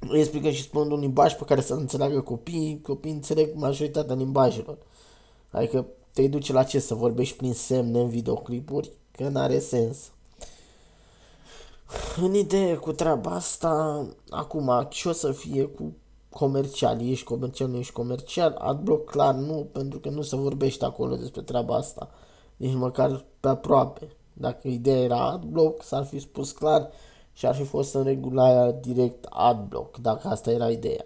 îi 0.09 0.19
explică 0.19 0.50
și 0.50 0.62
spunând 0.62 0.92
un 0.92 1.00
limbaj 1.00 1.35
pe 1.35 1.45
care 1.45 1.61
să 1.61 1.75
înțeleagă 1.75 2.21
copiii, 2.21 2.80
copiii 2.83 3.14
înțeleg 3.14 3.54
majoritatea 3.54 4.14
limbajelor. 4.14 4.78
Adică 5.50 5.87
te 6.12 6.28
duce 6.28 6.52
la 6.52 6.62
ce? 6.62 6.78
Să 6.78 6.95
vorbești 6.95 7.37
prin 7.37 7.52
semne 7.52 8.00
în 8.00 8.09
videoclipuri? 8.09 8.90
Că 9.11 9.28
n-are 9.28 9.59
sens. 9.59 10.11
În 12.23 12.35
idee 12.35 12.75
cu 12.75 12.92
treaba 12.92 13.30
asta, 13.30 14.07
acum, 14.30 14.87
ce 14.88 15.09
o 15.09 15.12
să 15.12 15.33
fie 15.33 15.64
cu 15.64 15.92
comercial, 16.28 17.09
ești 17.09 17.25
comercial, 17.25 17.69
nu 17.69 17.76
ești 17.76 17.92
comercial, 17.92 18.54
adblock 18.59 19.11
clar 19.11 19.35
nu, 19.35 19.69
pentru 19.73 19.99
că 19.99 20.09
nu 20.09 20.23
se 20.23 20.37
vorbește 20.37 20.85
acolo 20.85 21.16
despre 21.16 21.42
treaba 21.42 21.75
asta, 21.75 22.11
nici 22.57 22.75
măcar 22.75 23.25
pe 23.40 23.49
aproape. 23.49 24.09
Dacă 24.33 24.69
ideea 24.69 24.99
era 24.99 25.30
adblock, 25.30 25.83
s-ar 25.83 26.04
fi 26.04 26.19
spus 26.19 26.52
clar 26.52 26.90
și 27.40 27.47
ar 27.47 27.54
fi 27.54 27.64
fost 27.64 27.94
în 27.94 28.04
regula 28.04 28.44
aia 28.44 28.70
direct 28.70 29.25
adblock, 29.30 29.97
dacă 29.97 30.28
asta 30.28 30.50
era 30.50 30.70
ideea. 30.70 31.04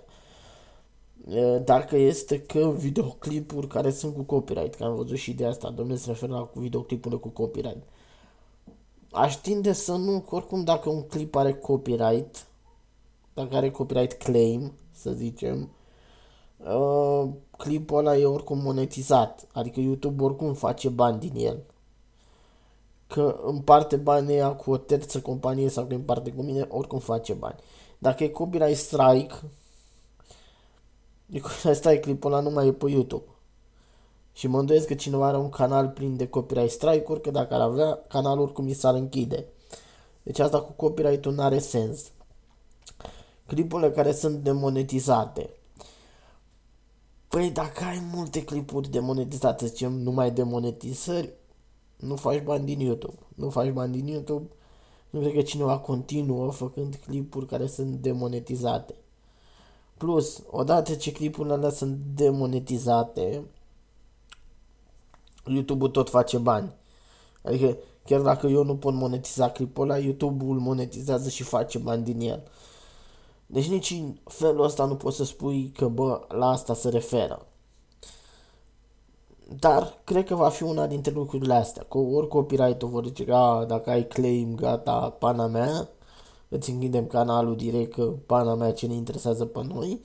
Dacă 1.65 1.97
este 1.97 2.41
că 2.41 2.73
videoclipuri 2.77 3.67
care 3.67 3.91
sunt 3.91 4.15
cu 4.15 4.23
copyright, 4.23 4.75
că 4.75 4.85
am 4.85 4.95
văzut 4.95 5.17
și 5.17 5.33
de 5.33 5.47
asta, 5.47 5.71
domnule 5.71 5.99
se 5.99 6.11
referă 6.11 6.33
la 6.33 6.49
videoclipurile 6.55 7.21
cu 7.21 7.29
copyright. 7.29 7.83
Aș 9.13 9.35
tinde 9.35 9.73
să 9.73 9.93
nu, 9.93 10.21
că 10.21 10.35
oricum 10.35 10.65
dacă 10.65 10.89
un 10.89 11.03
clip 11.03 11.35
are 11.35 11.55
copyright, 11.55 12.47
dacă 13.35 13.57
are 13.57 13.71
copyright 13.71 14.13
claim, 14.13 14.73
să 14.91 15.11
zicem, 15.11 15.69
uh, 16.59 17.29
clipul 17.57 17.99
ăla 17.99 18.17
e 18.17 18.25
oricum 18.25 18.59
monetizat, 18.59 19.47
adică 19.53 19.81
YouTube 19.81 20.23
oricum 20.23 20.55
face 20.55 20.89
bani 20.89 21.19
din 21.19 21.47
el. 21.47 21.63
Că 23.07 23.41
împarte 23.45 23.97
banii 23.97 24.35
ăia 24.35 24.53
cu 24.53 24.71
o 24.71 24.77
terță 24.77 25.21
companie 25.21 25.69
sau 25.69 25.85
că 25.85 25.95
împarte 25.95 26.33
cu 26.33 26.43
mine, 26.43 26.67
oricum 26.71 26.99
face 26.99 27.33
bani. 27.33 27.57
Dacă 27.99 28.25
e 28.25 28.29
copyright 28.29 28.77
strike, 28.77 29.35
asta 31.65 31.93
e 31.93 31.97
clipul 31.97 32.33
ăla 32.33 32.43
nu 32.43 32.51
mai 32.51 32.67
e 32.67 32.73
pe 32.73 32.91
YouTube. 32.91 33.25
Și 34.33 34.47
mă 34.47 34.59
îndoiesc 34.59 34.87
că 34.87 34.95
cineva 34.95 35.27
are 35.27 35.37
un 35.37 35.49
canal 35.49 35.89
plin 35.89 36.17
de 36.17 36.29
copyright 36.29 36.71
strike-uri, 36.71 37.21
că 37.21 37.31
dacă 37.31 37.55
ar 37.55 37.61
avea, 37.61 37.99
canalul 38.09 38.43
oricum 38.43 38.69
i 38.69 38.73
s-ar 38.73 38.95
închide. 38.95 39.47
Deci 40.23 40.39
asta 40.39 40.61
cu 40.61 40.73
copyright-ul 40.73 41.33
nu 41.33 41.43
are 41.43 41.59
sens. 41.59 42.11
Clipurile 43.47 43.91
care 43.91 44.13
sunt 44.13 44.37
demonetizate. 44.37 45.51
Păi 47.29 47.51
dacă 47.51 47.85
ai 47.85 48.03
multe 48.13 48.45
clipuri 48.45 48.91
demonetizate, 48.91 49.67
zicem 49.67 49.93
numai 49.93 50.31
demonetizări, 50.31 51.33
nu 51.97 52.17
faci 52.17 52.43
bani 52.43 52.65
din 52.65 52.81
YouTube. 52.81 53.19
Nu 53.35 53.51
faci 53.51 53.71
bani 53.71 53.93
din 53.93 54.07
YouTube, 54.07 54.47
nu 55.11 55.21
cred 55.21 55.33
că 55.33 55.43
cineva 55.43 55.79
continuă 55.79 56.51
făcând 56.51 57.01
clipuri 57.07 57.47
care 57.47 57.67
sunt 57.67 57.95
demonetizate. 57.95 58.95
Plus, 59.97 60.43
odată 60.51 60.95
ce 60.95 61.13
clipurile 61.13 61.55
alea 61.55 61.71
sunt 61.71 61.99
demonetizate, 62.15 63.45
YouTube-ul 65.47 65.89
tot 65.89 66.09
face 66.09 66.39
bani. 66.39 66.73
Adică, 67.43 67.77
chiar 68.05 68.21
dacă 68.21 68.47
eu 68.47 68.65
nu 68.65 68.77
pot 68.77 68.95
monetiza 68.95 69.51
clipul 69.51 69.83
ăla, 69.83 69.99
YouTube-ul 69.99 70.59
monetizează 70.59 71.29
și 71.29 71.43
face 71.43 71.79
bani 71.79 72.05
din 72.05 72.21
el. 72.21 72.43
Deci 73.47 73.69
nici 73.69 73.91
în 73.91 74.17
felul 74.25 74.65
ăsta 74.65 74.85
nu 74.85 74.95
poți 74.95 75.17
să 75.17 75.25
spui 75.25 75.73
că, 75.77 75.89
bă, 75.89 76.21
la 76.29 76.49
asta 76.49 76.75
se 76.75 76.89
referă. 76.89 77.47
Dar 79.49 79.99
cred 80.05 80.27
că 80.27 80.35
va 80.35 80.49
fi 80.49 80.63
una 80.63 80.87
dintre 80.87 81.13
lucrurile 81.13 81.55
astea. 81.55 81.83
Cu 81.89 81.99
ori 81.99 82.29
copyright-ul 82.29 82.89
vor 82.89 83.07
zice 83.07 83.25
că 83.25 83.65
dacă 83.69 83.91
ai 83.91 84.07
claim, 84.07 84.55
gata, 84.55 85.17
pana 85.19 85.47
mea, 85.47 85.89
îți 86.49 86.71
închidem 86.71 87.07
canalul 87.07 87.57
direct, 87.57 87.93
că 87.93 88.03
pana 88.27 88.55
mea 88.55 88.73
ce 88.73 88.87
ne 88.87 88.95
interesează 88.95 89.45
pe 89.45 89.61
noi. 89.75 90.01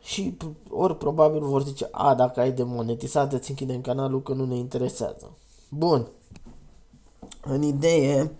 Și 0.00 0.36
ori 0.70 0.96
probabil 0.96 1.40
vor 1.40 1.62
zice, 1.62 1.88
a, 1.90 2.14
dacă 2.14 2.40
ai 2.40 2.52
demonetizat, 2.52 3.32
îți 3.32 3.50
închidem 3.50 3.80
canalul 3.80 4.22
că 4.22 4.32
nu 4.32 4.44
ne 4.44 4.56
interesează. 4.56 5.30
Bun. 5.68 6.06
În 7.42 7.62
idee, 7.62 8.30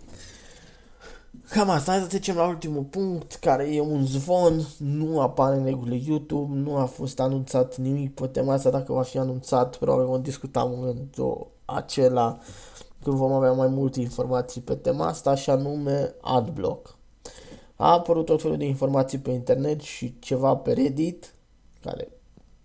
cam 1.49 1.69
asta. 1.69 1.91
Hai 1.91 2.01
să 2.01 2.07
trecem 2.07 2.35
la 2.35 2.47
ultimul 2.47 2.83
punct, 2.83 3.33
care 3.33 3.75
e 3.75 3.81
un 3.81 4.05
zvon, 4.05 4.67
nu 4.77 5.21
apare 5.21 5.55
în 5.55 5.63
regulile 5.63 6.01
YouTube, 6.05 6.55
nu 6.55 6.75
a 6.75 6.85
fost 6.85 7.19
anunțat 7.19 7.77
nimic 7.77 8.13
pe 8.13 8.27
tema 8.27 8.53
asta, 8.53 8.69
dacă 8.69 8.93
va 8.93 9.01
fi 9.01 9.17
anunțat, 9.17 9.77
probabil 9.77 10.05
vom 10.05 10.21
discuta 10.21 10.63
momentul 10.63 11.47
acela 11.65 12.37
când 13.03 13.17
vom 13.17 13.31
avea 13.31 13.51
mai 13.51 13.67
multe 13.67 13.99
informații 13.99 14.61
pe 14.61 14.75
tema 14.75 15.07
asta, 15.07 15.35
și 15.35 15.49
anume 15.49 16.13
Adblock. 16.21 16.97
A 17.75 17.91
apărut 17.91 18.25
tot 18.25 18.41
felul 18.41 18.57
de 18.57 18.65
informații 18.65 19.17
pe 19.17 19.31
internet 19.31 19.81
și 19.81 20.19
ceva 20.19 20.55
pe 20.55 20.73
Reddit, 20.73 21.33
care 21.81 22.07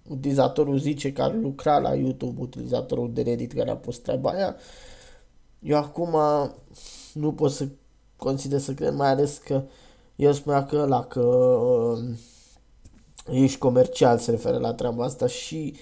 utilizatorul 0.09 0.79
zice 0.79 1.13
că 1.13 1.23
ar 1.23 1.35
lucra 1.35 1.79
la 1.79 1.95
YouTube, 1.95 2.41
utilizatorul 2.41 3.13
de 3.13 3.23
Reddit 3.23 3.53
care 3.53 3.71
a 3.71 3.77
pus 3.77 3.99
treaba 3.99 4.31
aia. 4.31 4.57
Eu 5.59 5.77
acum 5.77 6.17
nu 7.13 7.33
pot 7.33 7.51
să 7.51 7.69
consider 8.21 8.59
să 8.59 8.73
cred, 8.73 8.95
mai 8.95 9.09
ales 9.09 9.39
că 9.39 9.63
el 10.17 10.33
spunea 10.33 10.67
că 10.67 10.85
la 10.85 11.05
că 11.05 11.21
uh, 11.21 12.17
ești 13.31 13.59
comercial 13.59 14.19
se 14.19 14.31
referă 14.31 14.59
la 14.59 14.75
treaba 14.75 15.05
asta 15.05 15.27
și 15.27 15.75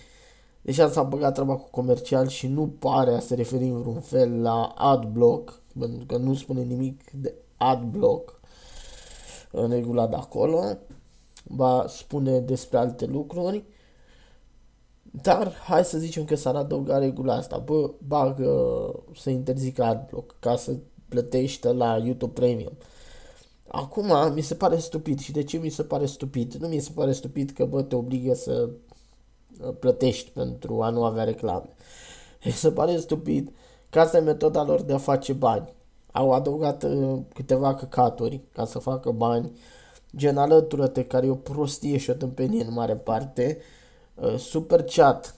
deși 0.63 0.89
s-a 0.89 1.03
băgat 1.03 1.35
treaba 1.35 1.57
cu 1.57 1.69
comercial 1.71 2.29
și 2.29 2.47
nu 2.47 2.67
pare 2.79 3.15
a 3.15 3.21
se 3.21 3.35
referi 3.35 3.65
în 3.65 3.81
vreun 3.81 4.01
fel 4.01 4.43
la 4.43 4.75
adblock, 4.77 5.61
pentru 5.79 6.05
că 6.07 6.17
nu 6.17 6.35
spune 6.35 6.63
nimic 6.63 7.11
de 7.11 7.35
adblock 7.57 8.41
în 9.51 9.71
regula 9.71 10.07
de 10.07 10.17
acolo, 10.17 10.63
va 11.45 11.85
spune 11.89 12.41
despre 12.41 12.79
alte 12.79 13.07
lucruri, 13.07 13.65
dar 15.03 15.53
hai 15.53 15.85
să 15.85 15.99
zicem 15.99 16.25
că 16.25 16.35
s-ar 16.35 16.55
adăuga 16.55 16.99
regula 16.99 17.35
asta, 17.35 17.59
bă, 17.59 17.91
bagă 18.07 18.93
să 19.17 19.31
interzică 19.31 19.85
adblock 19.85 20.35
ca 20.41 20.57
să 20.57 20.77
plătești 21.09 21.67
la 21.67 21.97
YouTube 21.97 22.33
Premium. 22.33 22.73
Acum 23.69 24.33
mi 24.35 24.41
se 24.41 24.55
pare 24.55 24.79
stupid 24.79 25.21
și 25.21 25.33
de 25.33 25.43
ce 25.43 25.57
mi 25.57 25.69
se 25.69 25.83
pare 25.83 26.07
stupid? 26.07 26.55
Nu 26.55 26.69
mi 26.69 26.79
se 26.79 26.91
pare 26.95 27.13
stupid 27.13 27.51
că 27.51 27.65
bă 27.65 27.83
te 27.83 27.95
obligă 27.95 28.35
să 28.35 28.69
uh, 29.61 29.75
plătești 29.79 30.31
pentru 30.31 30.83
a 30.83 30.91
nu 30.91 31.05
avea 31.05 31.25
reclame. 31.25 31.69
Mi 32.45 32.53
se 32.53 32.71
pare 32.71 32.97
stupid 32.97 33.53
că 33.91 34.01
asta 34.01 34.17
e 34.17 34.21
metoda 34.21 34.63
lor 34.63 34.83
de 34.83 34.93
a 34.93 34.99
face 34.99 35.33
bani. 35.33 35.73
Au 36.13 36.33
adăugat 36.33 36.83
uh, 36.83 37.19
câteva 37.35 37.75
căcaturi 37.75 38.41
ca 38.53 38.65
să 38.65 38.79
facă 38.79 39.11
bani 39.11 39.51
gen 40.17 40.37
alătură-te, 40.37 41.05
care 41.05 41.27
e 41.27 41.31
o 41.31 41.35
prostie 41.35 41.97
și 41.97 42.11
o 42.11 42.13
tâmpenie 42.13 42.65
în 42.65 42.73
mare 42.73 42.97
parte, 42.97 43.59
uh, 44.15 44.39
Super 44.39 44.83
Chat, 44.83 45.35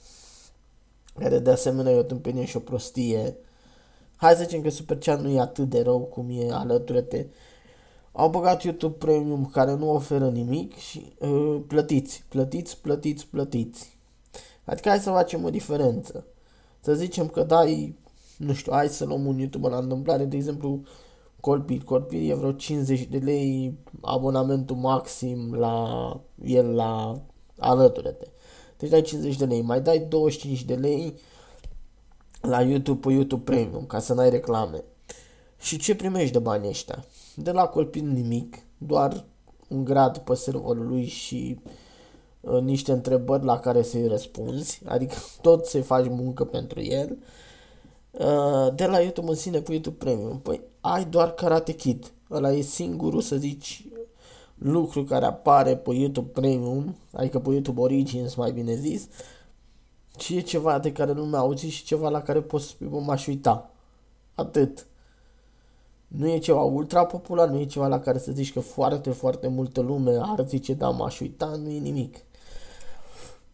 care 1.19 1.39
de 1.39 1.51
asemenea 1.51 1.93
e 1.93 1.99
o 1.99 2.03
tâmpenie 2.03 2.45
și 2.45 2.57
o 2.57 2.61
prostie, 2.61 3.37
hai 4.21 4.35
să 4.35 4.43
zicem 4.43 4.63
că 4.63 4.71
Super 4.71 4.99
Chat 4.99 5.21
nu 5.21 5.29
e 5.29 5.41
atât 5.41 5.69
de 5.69 5.83
rău 5.83 5.99
cum 5.99 6.27
e 6.31 6.53
alătură-te, 6.53 7.27
au 8.13 8.31
băgat 8.31 8.63
YouTube 8.63 8.95
Premium 8.95 9.47
care 9.47 9.75
nu 9.75 9.91
oferă 9.91 10.29
nimic 10.29 10.77
și 10.77 11.13
uh, 11.19 11.61
plătiți, 11.67 12.25
plătiți, 12.29 12.79
plătiți, 12.81 13.27
plătiți. 13.27 13.99
Adică 14.65 14.89
hai 14.89 14.99
să 14.99 15.11
facem 15.11 15.45
o 15.45 15.51
diferență. 15.51 16.25
Să 16.81 16.95
zicem 16.95 17.29
că 17.29 17.43
dai, 17.43 17.99
nu 18.37 18.53
știu, 18.53 18.73
hai 18.73 18.89
să 18.89 19.05
luăm 19.05 19.27
un 19.27 19.39
YouTuber 19.39 19.71
la 19.71 19.79
întâmplare, 19.79 20.25
de 20.25 20.37
exemplu, 20.37 20.81
Colpit. 21.41 21.83
Colpit 21.83 22.31
e 22.31 22.35
vreo 22.35 22.53
50 22.53 23.01
de 23.01 23.19
lei 23.19 23.75
abonamentul 24.01 24.77
maxim 24.77 25.55
la 25.55 26.21
el 26.45 26.75
la 26.75 27.21
alătură-te. 27.59 28.27
Deci 28.79 28.91
dai 28.91 29.03
50 29.03 29.37
de 29.37 29.45
lei, 29.45 29.63
mai 29.63 29.81
dai 29.81 29.99
25 30.09 30.65
de 30.65 30.75
lei 30.75 31.15
la 32.41 32.63
YouTube 32.63 33.09
pe 33.09 33.13
YouTube 33.13 33.43
Premium 33.53 33.87
ca 33.87 33.99
să 33.99 34.15
n-ai 34.15 34.31
reclame. 34.31 34.85
Și 35.61 35.79
ce 35.79 35.95
primești 35.95 36.33
de 36.33 36.39
bani 36.39 36.69
ăștia? 36.69 37.05
De 37.35 37.51
la 37.51 37.67
Colpit 37.67 38.03
nimic, 38.03 38.59
doar 38.79 39.25
un 39.69 39.85
grad 39.85 40.19
pe 40.19 40.35
serverul 40.35 40.87
lui 40.87 41.07
și 41.07 41.59
uh, 42.41 42.61
niște 42.61 42.93
întrebări 42.93 43.45
la 43.45 43.59
care 43.59 43.83
să-i 43.83 44.07
răspunzi, 44.07 44.83
adică 44.85 45.15
tot 45.43 45.67
să 45.67 45.83
faci 45.83 46.09
muncă 46.09 46.45
pentru 46.45 46.81
el. 46.81 47.19
Uh, 48.11 48.75
de 48.75 48.87
la 48.87 49.01
YouTube 49.01 49.31
în 49.31 49.37
sine 49.37 49.61
pe 49.61 49.73
YouTube 49.73 50.05
Premium. 50.05 50.41
Păi 50.41 50.61
ai 50.81 51.05
doar 51.05 51.35
Karate 51.35 51.73
Kid. 51.73 52.13
Ăla 52.31 52.53
e 52.53 52.61
singurul, 52.61 53.21
să 53.21 53.37
zici, 53.37 53.89
lucru 54.59 55.05
care 55.05 55.25
apare 55.25 55.77
pe 55.77 55.95
YouTube 55.95 56.41
Premium, 56.41 56.97
adică 57.13 57.39
pe 57.39 57.51
YouTube 57.51 57.81
Origins, 57.81 58.35
mai 58.35 58.53
bine 58.53 58.75
zis, 58.75 59.09
și 60.21 60.37
e 60.37 60.41
ceva 60.41 60.79
de 60.79 60.93
care 60.93 61.13
nu 61.13 61.25
mi-a 61.25 61.39
auzit 61.39 61.71
și 61.71 61.85
ceva 61.85 62.09
la 62.09 62.23
care 62.23 62.41
poți 62.41 62.65
să 62.65 62.71
spui, 62.71 62.87
bă, 62.87 62.99
m-aș 62.99 63.27
uita. 63.27 63.71
Atât. 64.35 64.87
Nu 66.07 66.29
e 66.29 66.39
ceva 66.39 66.63
ultra 66.63 67.07
popular, 67.07 67.49
nu 67.49 67.59
e 67.59 67.65
ceva 67.65 67.87
la 67.87 68.01
care 68.01 68.19
să 68.19 68.33
zici 68.33 68.53
că 68.53 68.61
foarte, 68.61 69.11
foarte 69.11 69.49
multă 69.49 69.81
lume 69.81 70.19
ar 70.23 70.45
zice, 70.47 70.75
da, 70.75 70.91
m-aș 70.91 71.21
uita, 71.21 71.47
nu 71.47 71.71
e 71.71 71.79
nimic. 71.79 72.17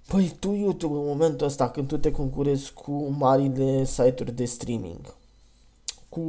Păi 0.06 0.36
tu, 0.38 0.52
YouTube, 0.52 0.94
în 0.94 1.04
momentul 1.04 1.46
ăsta, 1.46 1.70
când 1.70 1.88
tu 1.88 1.98
te 1.98 2.10
concurezi 2.10 2.72
cu 2.72 3.14
marile 3.18 3.84
site-uri 3.84 4.32
de 4.32 4.44
streaming, 4.44 5.14
cu 6.08 6.20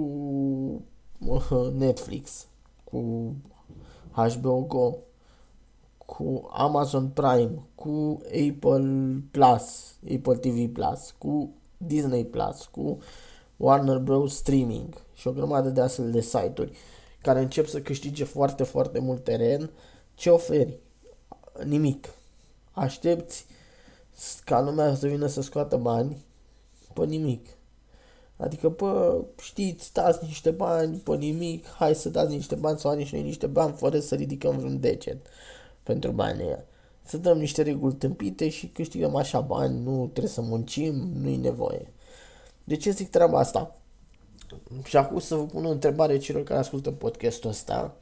uh, 1.27 1.71
Netflix, 1.77 2.47
cu 2.83 3.33
HBO 4.11 4.59
Go, 4.59 4.93
cu 6.07 6.49
Amazon 6.53 7.07
Prime, 7.07 7.51
cu 7.75 8.21
Apple 8.25 9.21
Plus, 9.31 9.95
Apple 10.15 10.35
TV 10.35 10.73
Plus, 10.73 11.15
cu 11.17 11.49
Disney 11.77 12.25
Plus, 12.25 12.65
cu 12.71 12.97
Warner 13.57 13.97
Bros. 13.97 14.35
Streaming 14.35 15.01
și 15.13 15.27
o 15.27 15.31
grămadă 15.31 15.69
de 15.69 15.81
astfel 15.81 16.11
de 16.11 16.21
site-uri 16.21 16.71
care 17.21 17.39
încep 17.39 17.67
să 17.67 17.81
câștige 17.81 18.23
foarte, 18.23 18.63
foarte 18.63 18.99
mult 18.99 19.23
teren, 19.23 19.69
ce 20.15 20.29
oferi? 20.29 20.79
Nimic. 21.63 22.13
Aștepți 22.71 23.45
ca 24.43 24.61
lumea 24.61 24.95
să 24.95 25.07
vină 25.07 25.27
să 25.27 25.41
scoată 25.41 25.77
bani 25.77 26.25
pe 26.93 27.05
nimic. 27.05 27.47
Adică, 28.37 28.69
pă, 28.69 29.23
știți, 29.41 29.93
dați 29.93 30.25
niște 30.25 30.51
bani 30.51 30.97
pe 30.97 31.15
nimic, 31.15 31.65
hai 31.65 31.95
să 31.95 32.09
dați 32.09 32.31
niște 32.31 32.55
bani 32.55 32.79
sau 32.79 32.95
niște, 32.95 33.17
niște 33.17 33.47
bani 33.47 33.73
fără 33.73 33.99
să 33.99 34.15
ridicăm 34.15 34.57
vreun 34.57 34.79
deget 34.79 35.27
pentru 35.87 36.11
banii 36.11 36.45
ăia. 36.45 36.63
Să 37.03 37.17
dăm 37.17 37.37
niște 37.37 37.61
reguli 37.61 37.93
tâmpite 37.93 38.49
și 38.49 38.67
câștigăm 38.67 39.15
așa 39.15 39.39
bani, 39.39 39.83
nu 39.83 40.07
trebuie 40.07 40.33
să 40.33 40.41
muncim, 40.41 40.93
nu-i 40.95 41.35
nevoie. 41.35 41.93
De 42.63 42.75
ce 42.75 42.91
zic 42.91 43.09
treaba 43.09 43.39
asta? 43.39 43.75
Și 44.83 44.97
acum 44.97 45.19
să 45.19 45.35
vă 45.35 45.45
pun 45.45 45.65
o 45.65 45.69
întrebare 45.69 46.17
celor 46.17 46.43
care 46.43 46.59
ascultă 46.59 46.91
podcastul 46.91 47.49
ăsta. 47.49 47.97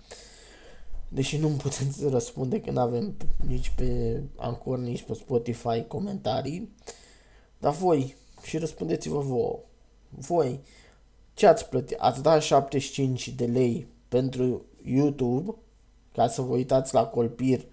Deși 1.08 1.38
nu 1.38 1.48
puteți 1.48 2.08
răspunde 2.08 2.62
că 2.62 2.72
nu 2.72 2.80
avem 2.80 3.16
nici 3.48 3.70
pe 3.70 4.22
Anchor, 4.36 4.78
nici 4.80 5.02
pe 5.02 5.14
Spotify 5.14 5.84
comentarii. 5.88 6.76
Dar 7.58 7.74
voi, 7.74 8.16
și 8.44 8.58
răspundeți-vă 8.58 9.20
vouă. 9.20 9.60
Voi, 10.10 10.60
ce 11.34 11.48
ați 11.48 11.70
plătit? 11.70 11.98
Ați 12.00 12.22
dat 12.22 12.42
75 12.42 13.30
de 13.30 13.46
lei 13.46 13.88
pentru 14.08 14.66
YouTube 14.84 15.56
ca 16.16 16.28
să 16.28 16.42
vă 16.42 16.54
uitați 16.54 16.94
la 16.94 17.06
colpir 17.06 17.66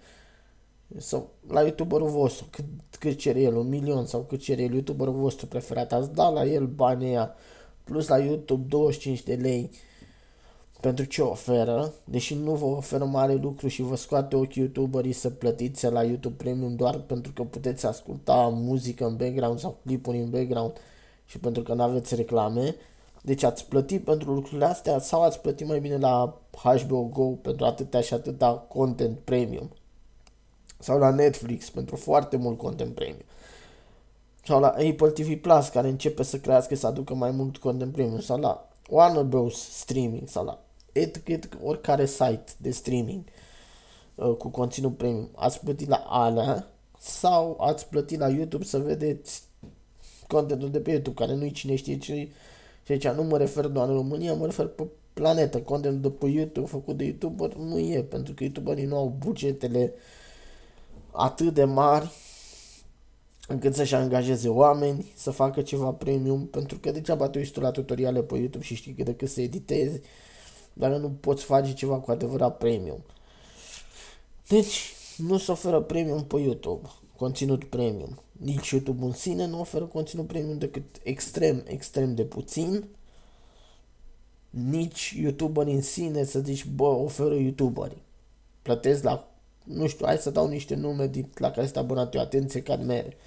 sau 0.97 1.29
la 1.47 1.61
youtuberul 1.61 2.09
vostru, 2.09 2.45
cât, 2.51 2.65
cât 2.99 3.17
cere 3.17 3.41
el, 3.41 3.55
un 3.55 3.67
milion 3.67 4.05
sau 4.05 4.21
cât 4.21 4.39
cere 4.39 4.61
el 4.61 4.73
youtuberul 4.73 5.13
vostru 5.13 5.47
preferat, 5.47 5.93
ați 5.93 6.13
dat 6.13 6.33
la 6.33 6.45
el 6.45 6.65
banii 6.65 7.07
aia, 7.07 7.35
plus 7.83 8.07
la 8.07 8.17
YouTube 8.17 8.65
25 8.67 9.23
de 9.23 9.33
lei 9.33 9.69
pentru 10.81 11.05
ce 11.05 11.21
oferă, 11.21 11.93
deși 12.03 12.35
nu 12.35 12.51
vă 12.55 12.65
oferă 12.65 13.05
mare 13.05 13.33
lucru 13.33 13.67
și 13.67 13.81
vă 13.81 13.95
scoate 13.95 14.35
ochii 14.35 14.61
youtuberii 14.61 15.11
să 15.11 15.29
plătiți 15.29 15.85
la 15.85 16.03
YouTube 16.03 16.35
Premium 16.43 16.75
doar 16.75 16.99
pentru 16.99 17.31
că 17.31 17.43
puteți 17.43 17.85
asculta 17.85 18.51
muzică 18.53 19.05
în 19.05 19.15
background 19.15 19.59
sau 19.59 19.77
clipuri 19.85 20.17
în 20.17 20.29
background 20.29 20.73
și 21.25 21.39
pentru 21.39 21.63
că 21.63 21.73
nu 21.73 21.81
aveți 21.81 22.15
reclame. 22.15 22.75
Deci 23.25 23.43
ați 23.43 23.65
plătit 23.65 24.03
pentru 24.03 24.33
lucrurile 24.33 24.65
astea 24.65 24.99
sau 24.99 25.21
ați 25.21 25.39
plătit 25.39 25.67
mai 25.67 25.79
bine 25.79 25.97
la 25.97 26.39
HBO 26.63 27.03
Go 27.03 27.23
pentru 27.23 27.65
atâtea 27.65 28.01
și 28.01 28.13
atâta 28.13 28.53
content 28.53 29.19
premium? 29.19 29.69
Sau 30.79 30.97
la 30.97 31.09
Netflix 31.09 31.69
pentru 31.69 31.95
foarte 31.95 32.37
mult 32.37 32.57
content 32.57 32.95
premium? 32.95 33.25
Sau 34.45 34.59
la 34.59 34.67
Apple 34.67 35.09
TV 35.09 35.41
Plus 35.41 35.67
care 35.67 35.87
începe 35.87 36.23
să 36.23 36.39
crească 36.39 36.75
să 36.75 36.87
aducă 36.87 37.13
mai 37.13 37.31
mult 37.31 37.57
content 37.57 37.91
premium? 37.91 38.19
Sau 38.19 38.39
la 38.39 38.69
Warner 38.89 39.23
Bros. 39.23 39.55
Streaming? 39.55 40.27
Sau 40.27 40.45
la 40.45 40.59
etc, 40.91 41.27
etc, 41.27 41.53
oricare 41.63 42.05
site 42.05 42.43
de 42.57 42.71
streaming 42.71 43.23
uh, 44.15 44.35
cu 44.37 44.47
conținut 44.47 44.97
premium. 44.97 45.29
Ați 45.35 45.59
plătit 45.59 45.87
la 45.87 46.03
alea? 46.07 46.67
Sau 46.99 47.57
ați 47.61 47.87
plătit 47.87 48.19
la 48.19 48.29
YouTube 48.29 48.63
să 48.63 48.77
vedeți 48.77 49.43
contentul 50.27 50.71
de 50.71 50.79
pe 50.79 50.91
YouTube, 50.91 51.25
care 51.25 51.37
nu-i 51.37 51.51
cine 51.51 51.75
știe 51.75 51.97
ce 51.97 52.29
și 52.83 52.91
aici 52.91 53.07
nu 53.07 53.23
mă 53.23 53.37
refer 53.37 53.65
doar 53.65 53.87
în 53.87 53.93
România, 53.93 54.33
mă 54.33 54.45
refer 54.45 54.67
pe 54.67 54.83
planetă. 55.13 55.61
Contentul 55.61 56.01
de 56.01 56.17
pe 56.17 56.27
YouTube 56.27 56.67
făcut 56.67 56.97
de 56.97 57.03
YouTuber 57.03 57.53
nu 57.53 57.79
e, 57.79 58.03
pentru 58.03 58.33
că 58.33 58.43
YouTuberii 58.43 58.85
nu 58.85 58.97
au 58.97 59.15
bugetele 59.17 59.93
atât 61.11 61.53
de 61.53 61.63
mari 61.63 62.11
încât 63.47 63.75
să-și 63.75 63.95
angajeze 63.95 64.49
oameni 64.49 65.11
să 65.15 65.31
facă 65.31 65.61
ceva 65.61 65.91
premium, 65.91 66.45
pentru 66.45 66.77
că 66.79 66.91
degeaba 66.91 67.29
te 67.29 67.37
uiți 67.37 67.51
tu 67.51 67.59
la 67.59 67.71
tutoriale 67.71 68.21
pe 68.21 68.37
YouTube 68.37 68.63
și 68.63 68.75
știi 68.75 68.93
că 68.93 69.03
de 69.03 69.15
cât 69.15 69.29
să 69.29 69.41
editezi, 69.41 70.01
dar 70.73 70.91
nu 70.91 71.09
poți 71.09 71.43
face 71.43 71.73
ceva 71.73 71.99
cu 71.99 72.11
adevărat 72.11 72.57
premium. 72.57 73.03
Deci, 74.47 74.93
nu 75.17 75.37
se 75.37 75.51
oferă 75.51 75.81
premium 75.81 76.23
pe 76.23 76.39
YouTube, 76.39 76.89
conținut 77.23 77.63
premium. 77.63 78.21
Nici 78.31 78.69
YouTube 78.69 79.05
în 79.05 79.11
sine 79.11 79.45
nu 79.45 79.59
oferă 79.59 79.85
conținut 79.85 80.27
premium 80.27 80.57
decât 80.57 80.83
extrem, 81.03 81.63
extrem 81.67 82.15
de 82.15 82.23
puțin. 82.23 82.83
Nici 84.49 85.15
YouTuber 85.19 85.67
în 85.67 85.81
sine 85.81 86.23
să 86.23 86.39
zici, 86.39 86.65
bă, 86.65 86.83
oferă 86.83 87.35
YouTuberii. 87.35 88.01
Plătesc 88.61 89.03
la, 89.03 89.27
nu 89.63 89.87
știu, 89.87 90.05
hai 90.05 90.17
să 90.17 90.29
dau 90.29 90.47
niște 90.47 90.75
nume 90.75 91.07
din, 91.07 91.29
la 91.35 91.51
care 91.51 91.65
sunt 91.65 91.77
abonat 91.77 92.15
eu, 92.15 92.21
atenție, 92.21 92.61
Cadmere. 92.61 93.17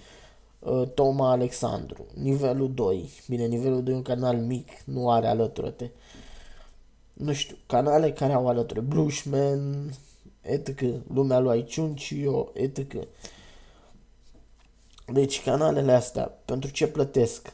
Uh, 0.58 0.88
Toma 0.94 1.30
Alexandru, 1.30 2.06
nivelul 2.14 2.74
2. 2.74 3.10
Bine, 3.28 3.46
nivelul 3.46 3.82
2 3.82 3.92
e 3.92 3.96
un 3.96 4.02
canal 4.02 4.36
mic, 4.36 4.68
nu 4.84 5.10
are 5.10 5.26
alăturate. 5.26 5.92
Nu 7.12 7.32
știu, 7.32 7.56
canale 7.66 8.12
care 8.12 8.32
au 8.32 8.48
alături 8.48 8.82
Blushman, 8.82 9.90
etc. 10.40 10.82
Lumea 11.12 11.38
lui 11.38 11.64
Ciuncio, 11.64 12.50
etc. 12.52 12.94
Deci 15.12 15.42
canalele 15.42 15.92
astea, 15.92 16.32
pentru 16.44 16.70
ce 16.70 16.86
plătesc? 16.86 17.52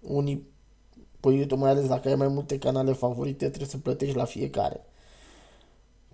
Unii 0.00 0.46
pe 1.20 1.28
YouTube, 1.30 1.60
mai 1.60 1.70
ales 1.70 1.86
dacă 1.86 2.08
ai 2.08 2.14
mai 2.14 2.28
multe 2.28 2.58
canale 2.58 2.92
favorite, 2.92 3.46
trebuie 3.48 3.68
să 3.68 3.78
plătești 3.78 4.16
la 4.16 4.24
fiecare. 4.24 4.84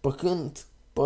Pe 0.00 0.08
când 0.16 0.64
pe 0.92 1.00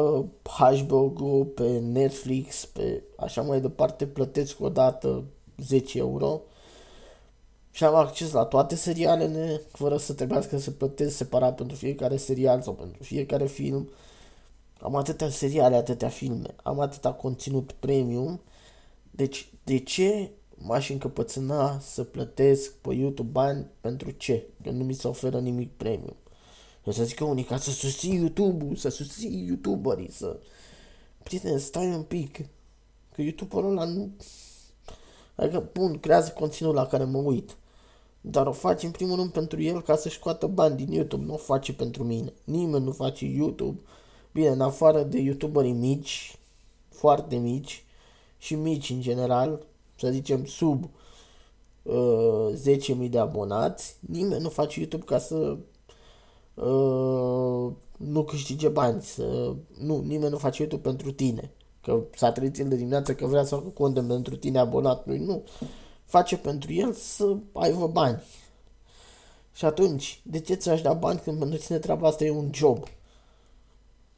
HBO 0.59 1.09
Go, 1.09 1.45
pe 1.45 1.79
Netflix, 1.79 2.65
pe 2.65 3.03
așa 3.17 3.43
mai 3.43 3.61
departe, 3.61 4.07
plătesc 4.07 4.61
o 4.61 4.69
dată 4.69 5.25
10 5.57 5.99
euro 5.99 6.41
și 7.71 7.85
am 7.85 7.95
acces 7.95 8.33
la 8.33 8.45
toate 8.45 8.75
serialele 8.75 9.61
fără 9.73 9.97
să 9.97 10.13
trebuiască 10.13 10.59
să 10.59 10.71
plătesc 10.71 11.17
separat 11.17 11.55
pentru 11.55 11.77
fiecare 11.77 12.17
serial 12.17 12.63
sau 12.63 12.73
pentru 12.73 13.03
fiecare 13.03 13.47
film. 13.47 13.89
Am 14.81 14.97
atâtea 14.97 15.29
seriale, 15.29 15.77
atâtea 15.77 16.09
filme, 16.09 16.55
am 16.63 16.81
atâta 16.81 17.13
conținut 17.13 17.73
premium 17.73 18.41
deci, 19.17 19.49
de 19.65 19.79
ce 19.79 20.31
m-aș 20.55 20.91
încăpățâna 20.91 21.79
să 21.79 22.05
plătesc 22.05 22.73
pe 22.73 22.95
YouTube 22.95 23.31
bani 23.31 23.67
pentru 23.81 24.11
ce? 24.11 24.47
Că 24.63 24.71
nu 24.71 24.85
mi 24.85 24.95
se 24.95 25.09
oferă 25.09 25.41
nimic 25.41 25.73
premium. 25.77 26.17
Eu 26.85 26.93
să 26.93 27.05
zic 27.05 27.17
că 27.17 27.25
unii 27.25 27.45
ca 27.45 27.57
să 27.57 27.71
susții 27.71 28.15
YouTube-ul, 28.15 28.77
să 28.77 28.89
susții 28.89 29.45
YouTuberii, 29.47 30.11
să... 30.11 30.41
Prieten, 31.23 31.59
stai 31.59 31.87
un 31.87 32.03
pic. 32.03 32.37
Că 33.15 33.23
YouTuberul 33.23 33.71
ăla 33.71 33.85
nu... 33.85 34.11
Adică, 35.35 35.69
bun, 35.73 35.99
creează 35.99 36.31
conținut 36.31 36.75
la 36.75 36.87
care 36.87 37.05
mă 37.05 37.19
uit. 37.19 37.57
Dar 38.21 38.47
o 38.47 38.53
face 38.53 38.87
în 38.87 38.93
primul 38.93 39.17
rând 39.17 39.31
pentru 39.31 39.63
el 39.63 39.83
ca 39.83 39.97
să-și 39.97 40.17
scoată 40.17 40.47
bani 40.47 40.77
din 40.77 40.93
YouTube. 40.93 41.25
Nu 41.25 41.35
o 41.35 41.37
face 41.37 41.73
pentru 41.73 42.05
mine. 42.05 42.33
Nimeni 42.45 42.85
nu 42.85 42.93
face 42.93 43.25
YouTube. 43.25 43.81
Bine, 44.33 44.49
în 44.49 44.61
afară 44.61 45.03
de 45.03 45.19
YouTuberii 45.19 45.73
mici, 45.73 46.39
foarte 46.89 47.37
mici, 47.37 47.84
și 48.45 48.55
mici 48.55 48.91
în 48.91 49.01
general, 49.01 49.67
să 49.99 50.11
zicem 50.11 50.45
sub 50.45 50.89
uh, 51.83 52.49
10.000 53.05 53.11
de 53.11 53.19
abonați, 53.19 53.97
nimeni 54.01 54.43
nu 54.43 54.49
face 54.49 54.81
YouTube 54.81 55.05
ca 55.05 55.19
să 55.19 55.57
uh, 56.55 57.73
nu 57.97 58.25
câștige 58.25 58.69
bani, 58.69 59.03
să, 59.03 59.55
nu, 59.79 60.01
nimeni 60.01 60.31
nu 60.31 60.39
face 60.39 60.63
YouTube 60.63 60.89
pentru 60.89 61.13
tine, 61.13 61.51
că 61.81 62.03
s-a 62.15 62.33
trezit 62.33 62.59
el 62.59 62.69
de 62.69 62.77
dimineață 62.77 63.15
că 63.15 63.27
vrea 63.27 63.45
să 63.45 63.55
facă 63.55 63.69
content 63.69 64.09
pentru 64.09 64.37
tine 64.37 64.59
abonat, 64.59 65.07
nu, 65.07 65.17
nu, 65.17 65.43
face 66.05 66.37
pentru 66.37 66.73
el 66.73 66.93
să 66.93 67.37
aibă 67.53 67.87
bani. 67.87 68.23
Și 69.55 69.65
atunci, 69.65 70.21
de 70.23 70.41
ce 70.41 70.55
ți-aș 70.55 70.83
da 70.83 70.93
bani 70.93 71.19
când 71.19 71.39
pentru 71.39 71.59
tine 71.59 71.79
treaba 71.79 72.09
asta 72.09 72.25
e 72.25 72.31
un 72.31 72.51
job? 72.53 72.85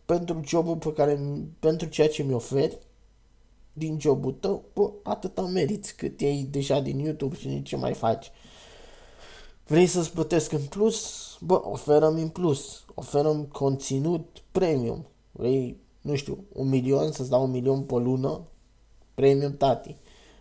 Pentru 0.04 0.40
jobul 0.44 0.76
pe 0.76 0.92
care, 0.92 1.20
pentru 1.58 1.88
ceea 1.88 2.08
ce 2.08 2.22
mi 2.22 2.34
oferi, 2.34 2.78
din 3.78 4.00
jobul 4.00 4.32
tău, 4.32 4.64
bă, 4.74 4.90
atâta 5.02 5.42
meriți 5.42 5.96
cât 5.96 6.20
iei 6.20 6.48
deja 6.50 6.80
din 6.80 6.98
YouTube 6.98 7.36
și 7.36 7.48
nici 7.48 7.68
ce 7.68 7.76
mai 7.76 7.94
faci. 7.94 8.30
Vrei 9.66 9.86
să-ți 9.86 10.12
plătesc 10.12 10.52
în 10.52 10.64
plus? 10.68 11.26
Bă, 11.40 11.60
oferăm 11.64 12.16
în 12.16 12.28
plus. 12.28 12.84
Oferăm 12.94 13.44
conținut 13.44 14.42
premium. 14.52 15.06
Vrei, 15.32 15.76
nu 16.00 16.14
știu, 16.14 16.44
un 16.52 16.68
milion, 16.68 17.12
să-ți 17.12 17.30
dau 17.30 17.44
un 17.44 17.50
milion 17.50 17.82
pe 17.82 17.94
lună? 17.94 18.40
Premium, 19.14 19.56
tati. 19.56 19.96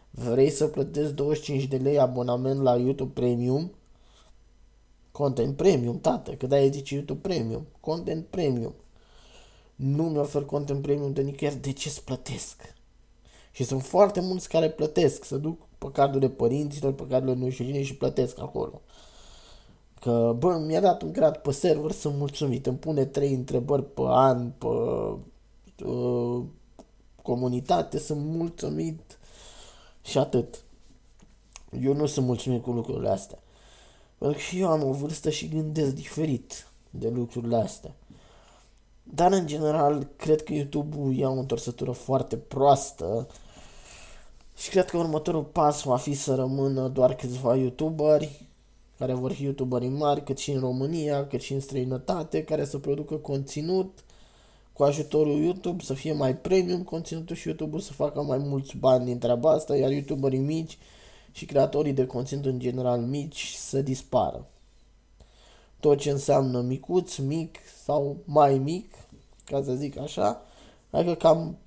Vrei 0.10 0.50
să 0.50 0.68
plătesc 0.68 1.12
25 1.12 1.64
de 1.64 1.78
lei 1.78 2.00
abonament 2.00 2.62
la 2.62 2.76
YouTube 2.76 3.12
Premium? 3.14 3.72
Content 5.12 5.56
Premium, 5.56 6.00
tată, 6.00 6.32
că 6.32 6.48
de-aia 6.48 6.70
zice 6.70 6.94
YouTube 6.94 7.28
Premium. 7.28 7.66
Content 7.80 8.26
Premium. 8.26 8.74
Nu 9.76 10.04
mi 10.04 10.18
ofer 10.18 10.44
content 10.44 10.82
premium 10.82 11.14
de 11.14 11.22
nicăieri, 11.22 11.62
de 11.62 11.72
ce 11.72 11.90
să 11.90 12.02
plătesc? 12.06 12.75
Și 13.56 13.64
sunt 13.64 13.84
foarte 13.84 14.22
mulți 14.22 14.50
care 14.50 14.70
plătesc, 14.70 15.24
să 15.24 15.38
duc 15.38 15.60
pe 15.78 15.92
cardurile 15.92 16.30
părinților, 16.30 16.94
pe 16.94 17.08
cardurile 17.08 17.46
nu 17.46 17.52
știu 17.52 17.66
cine 17.66 17.84
și 17.84 17.96
plătesc 17.96 18.40
acolo. 18.40 18.82
Că, 20.02 20.36
bă, 20.38 20.58
mi-a 20.58 20.82
dat 20.82 21.02
un 21.02 21.12
grad 21.12 21.36
pe 21.38 21.52
server, 21.52 21.92
sunt 21.92 22.18
mulțumit. 22.18 22.66
Îmi 22.66 22.78
pune 22.78 23.06
trei 23.06 23.34
întrebări 23.34 23.84
pe 23.84 24.02
an, 24.06 24.50
pe 24.50 24.68
uh, 25.86 26.44
comunitate, 27.22 27.98
sunt 28.00 28.26
mulțumit 28.26 29.18
și 30.02 30.18
atât. 30.18 30.64
Eu 31.82 31.94
nu 31.94 32.06
sunt 32.06 32.26
mulțumit 32.26 32.64
cu 32.64 32.72
lucrurile 32.72 33.10
astea. 33.10 33.40
Pentru 34.18 34.38
că 34.38 34.44
și 34.44 34.60
eu 34.60 34.68
am 34.68 34.84
o 34.84 34.92
vârstă 34.92 35.30
și 35.30 35.48
gândesc 35.48 35.94
diferit 35.94 36.68
de 36.90 37.10
lucrurile 37.10 37.56
astea. 37.56 37.96
Dar, 39.04 39.32
în 39.32 39.48
general, 39.48 40.08
cred 40.16 40.44
că 40.44 40.54
YouTube-ul 40.54 41.14
ia 41.14 41.30
o 41.30 41.40
întorsătură 41.40 41.92
foarte 41.92 42.38
proastă 42.38 43.28
și 44.58 44.70
cred 44.70 44.90
că 44.90 44.98
următorul 44.98 45.44
pas 45.44 45.84
va 45.84 45.98
fi 45.98 46.14
să 46.14 46.36
rămână 46.36 46.88
doar 46.88 47.16
câțiva 47.16 47.56
YouTuberi 47.56 48.46
care 48.98 49.14
vor 49.14 49.32
fi 49.32 49.44
YouTuberi 49.44 49.88
mari, 49.88 50.24
cât 50.24 50.38
și 50.38 50.52
în 50.52 50.60
România, 50.60 51.28
cât 51.28 51.42
și 51.42 51.54
în 51.54 51.60
străinătate, 51.60 52.44
care 52.44 52.66
să 52.66 52.78
producă 52.78 53.16
conținut 53.16 54.04
cu 54.74 54.84
ajutorul 54.84 55.44
YouTube, 55.44 55.84
să 55.84 55.94
fie 55.94 56.14
mai 56.14 56.36
premium 56.38 56.84
conținutul 56.84 57.36
și 57.36 57.48
YouTube 57.48 57.80
să 57.80 57.94
facă 57.94 58.22
mai 58.22 58.38
mulți 58.38 58.78
bani 58.78 59.06
din 59.06 59.18
treaba 59.18 59.52
asta, 59.52 59.76
iar 59.76 59.92
YouTuberii 59.92 60.40
mici 60.40 60.78
și 61.32 61.46
creatorii 61.46 61.94
de 61.94 62.06
conținut 62.06 62.46
în 62.46 62.60
general 62.60 63.00
mici 63.00 63.54
să 63.58 63.82
dispară. 63.82 64.46
Tot 65.80 65.98
ce 65.98 66.10
înseamnă 66.10 66.62
micuț, 66.62 67.16
mic 67.16 67.58
sau 67.84 68.18
mai 68.26 68.58
mic, 68.58 68.94
ca 69.46 69.64
să 69.64 69.74
zic 69.74 69.98
așa, 69.98 70.42
adică 70.90 71.14
cam 71.14 71.58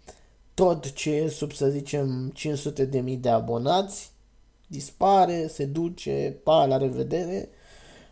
tot 0.58 0.90
ce 0.92 1.10
e 1.10 1.28
sub, 1.28 1.52
să 1.52 1.68
zicem, 1.68 2.30
500 2.34 2.84
de 2.84 3.00
mii 3.00 3.16
de 3.16 3.28
abonați, 3.28 4.12
dispare, 4.66 5.46
se 5.46 5.64
duce, 5.64 6.40
pa, 6.42 6.66
la 6.66 6.76
revedere, 6.76 7.48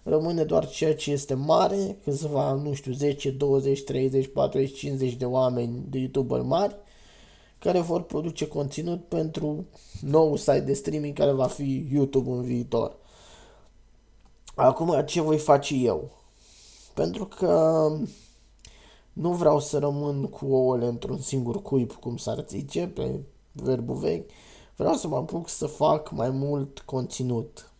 rămâne 0.02 0.44
doar 0.44 0.68
ceea 0.68 0.94
ce 0.94 1.10
este 1.10 1.34
mare, 1.34 1.98
câțiva, 2.04 2.52
nu 2.52 2.72
știu, 2.72 2.92
10, 2.92 3.30
20, 3.30 3.82
30, 3.82 4.26
40, 4.26 4.78
50 4.78 5.12
de 5.12 5.24
oameni 5.24 5.84
de 5.88 5.98
YouTuber 5.98 6.40
mari, 6.40 6.76
care 7.58 7.80
vor 7.80 8.02
produce 8.02 8.48
conținut 8.48 9.04
pentru 9.04 9.66
nou 10.00 10.36
site 10.36 10.60
de 10.60 10.74
streaming 10.74 11.14
care 11.14 11.30
va 11.30 11.46
fi 11.46 11.86
YouTube 11.92 12.30
în 12.30 12.42
viitor. 12.42 12.96
Acum, 14.54 15.02
ce 15.06 15.20
voi 15.20 15.38
face 15.38 15.74
eu? 15.74 16.10
Pentru 16.94 17.26
că 17.26 17.90
nu 19.16 19.32
vreau 19.32 19.60
să 19.60 19.78
rămân 19.78 20.26
cu 20.26 20.46
ouăle 20.46 20.86
într-un 20.86 21.18
singur 21.18 21.62
cuib, 21.62 21.92
cum 21.92 22.16
s-ar 22.16 22.44
zice, 22.48 22.86
pe 22.86 23.20
verbul 23.52 23.94
vechi. 23.94 24.30
Vreau 24.76 24.94
să 24.94 25.08
mă 25.08 25.16
apuc 25.16 25.48
să 25.48 25.66
fac 25.66 26.10
mai 26.10 26.30
mult 26.30 26.80
conținut. 26.80 27.70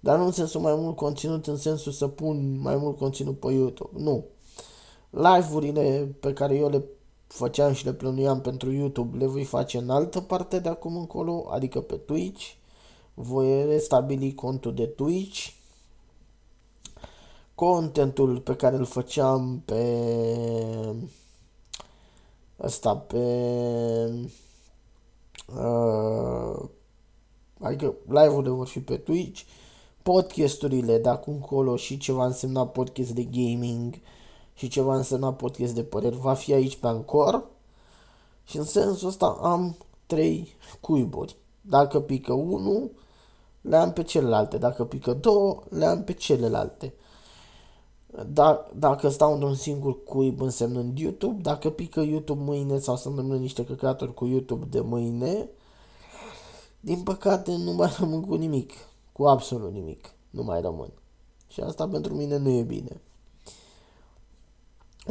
Dar 0.00 0.18
nu 0.18 0.24
în 0.24 0.32
sensul 0.32 0.60
mai 0.60 0.74
mult 0.74 0.96
conținut, 0.96 1.46
în 1.46 1.56
sensul 1.56 1.92
să 1.92 2.08
pun 2.08 2.60
mai 2.60 2.76
mult 2.76 2.98
conținut 2.98 3.38
pe 3.38 3.52
YouTube. 3.52 4.00
Nu. 4.00 4.24
Live-urile 5.10 6.16
pe 6.20 6.32
care 6.32 6.56
eu 6.56 6.68
le 6.68 6.84
făceam 7.26 7.72
și 7.72 7.84
le 7.84 7.92
plănuiam 7.92 8.40
pentru 8.40 8.72
YouTube 8.72 9.18
le 9.18 9.26
voi 9.26 9.44
face 9.44 9.78
în 9.78 9.90
altă 9.90 10.20
parte 10.20 10.58
de 10.58 10.68
acum 10.68 10.96
încolo, 10.96 11.46
adică 11.50 11.80
pe 11.80 11.94
Twitch. 11.94 12.52
Voi 13.14 13.64
restabili 13.64 14.34
contul 14.34 14.74
de 14.74 14.86
Twitch 14.86 15.56
contentul 17.58 18.40
pe 18.40 18.56
care 18.56 18.76
îl 18.76 18.84
făceam 18.84 19.62
pe 19.64 19.82
ăsta, 22.60 22.96
pe 22.96 23.18
uh, 25.46 26.68
adică 27.60 27.94
live-urile 28.06 28.50
vor 28.50 28.66
fi 28.66 28.80
pe 28.80 28.96
Twitch, 28.96 29.42
podcasturile 30.02 30.98
de 30.98 31.08
acum 31.08 31.32
încolo 31.32 31.76
și 31.76 31.96
ce 31.96 32.12
va 32.12 32.24
însemna 32.24 32.66
podcast 32.66 33.10
de 33.10 33.24
gaming 33.24 33.94
și 34.54 34.68
ce 34.68 34.80
va 34.80 34.96
însemna 34.96 35.32
podcast 35.32 35.74
de 35.74 35.82
păreri 35.82 36.16
va 36.16 36.34
fi 36.34 36.52
aici 36.52 36.76
pe 36.76 36.86
Anchor 36.86 37.44
și 38.44 38.56
în 38.56 38.64
sensul 38.64 39.08
ăsta 39.08 39.38
am 39.42 39.76
trei 40.06 40.48
cuiburi. 40.80 41.36
Dacă 41.60 42.00
pică 42.00 42.32
unul, 42.32 42.90
le 43.60 43.76
am 43.76 43.92
pe 43.92 44.02
celelalte. 44.02 44.58
Dacă 44.58 44.84
pică 44.84 45.12
două, 45.12 45.62
le 45.68 45.84
am 45.84 46.04
pe 46.04 46.12
celelalte. 46.12 46.94
Da, 48.26 48.66
dacă 48.74 49.08
stau 49.08 49.32
într-un 49.32 49.54
singur 49.54 50.02
cuib 50.04 50.40
însemnând 50.40 50.98
YouTube, 50.98 51.42
dacă 51.42 51.70
pică 51.70 52.00
YouTube 52.00 52.42
mâine 52.42 52.78
sau 52.78 52.96
să 52.96 53.10
rămân 53.16 53.40
niște 53.40 53.64
căcaturi 53.64 54.14
cu 54.14 54.26
YouTube 54.26 54.66
de 54.70 54.80
mâine, 54.80 55.48
din 56.80 57.02
păcate 57.02 57.56
nu 57.56 57.72
mai 57.72 57.94
rămân 57.98 58.24
cu 58.24 58.34
nimic, 58.34 58.72
cu 59.12 59.24
absolut 59.24 59.72
nimic, 59.72 60.12
nu 60.30 60.42
mai 60.42 60.60
rămân. 60.60 60.88
Și 61.48 61.60
asta 61.60 61.88
pentru 61.88 62.14
mine 62.14 62.36
nu 62.36 62.48
e 62.48 62.62
bine. 62.62 63.00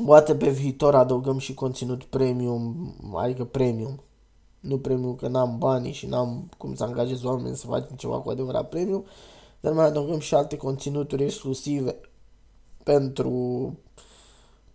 Poate 0.06 0.36
pe 0.36 0.50
viitor 0.50 0.96
adăugăm 0.96 1.38
și 1.38 1.54
conținut 1.54 2.04
premium, 2.04 2.94
adică 3.16 3.46
premium. 3.46 4.00
Nu 4.60 4.78
premium 4.78 5.16
că 5.16 5.28
n-am 5.28 5.58
bani 5.58 5.92
și 5.92 6.06
n-am 6.06 6.50
cum 6.58 6.76
să 6.76 6.84
angajez 6.84 7.24
oameni 7.24 7.56
să 7.56 7.68
facem 7.68 7.96
ceva 7.96 8.20
cu 8.20 8.30
adevărat 8.30 8.70
premium, 8.70 9.06
dar 9.60 9.74
mai 9.74 9.86
adăugăm 9.86 10.20
și 10.20 10.34
alte 10.34 10.58
conținuturi 10.58 11.24
exclusive 11.24 12.00
pentru 12.88 13.74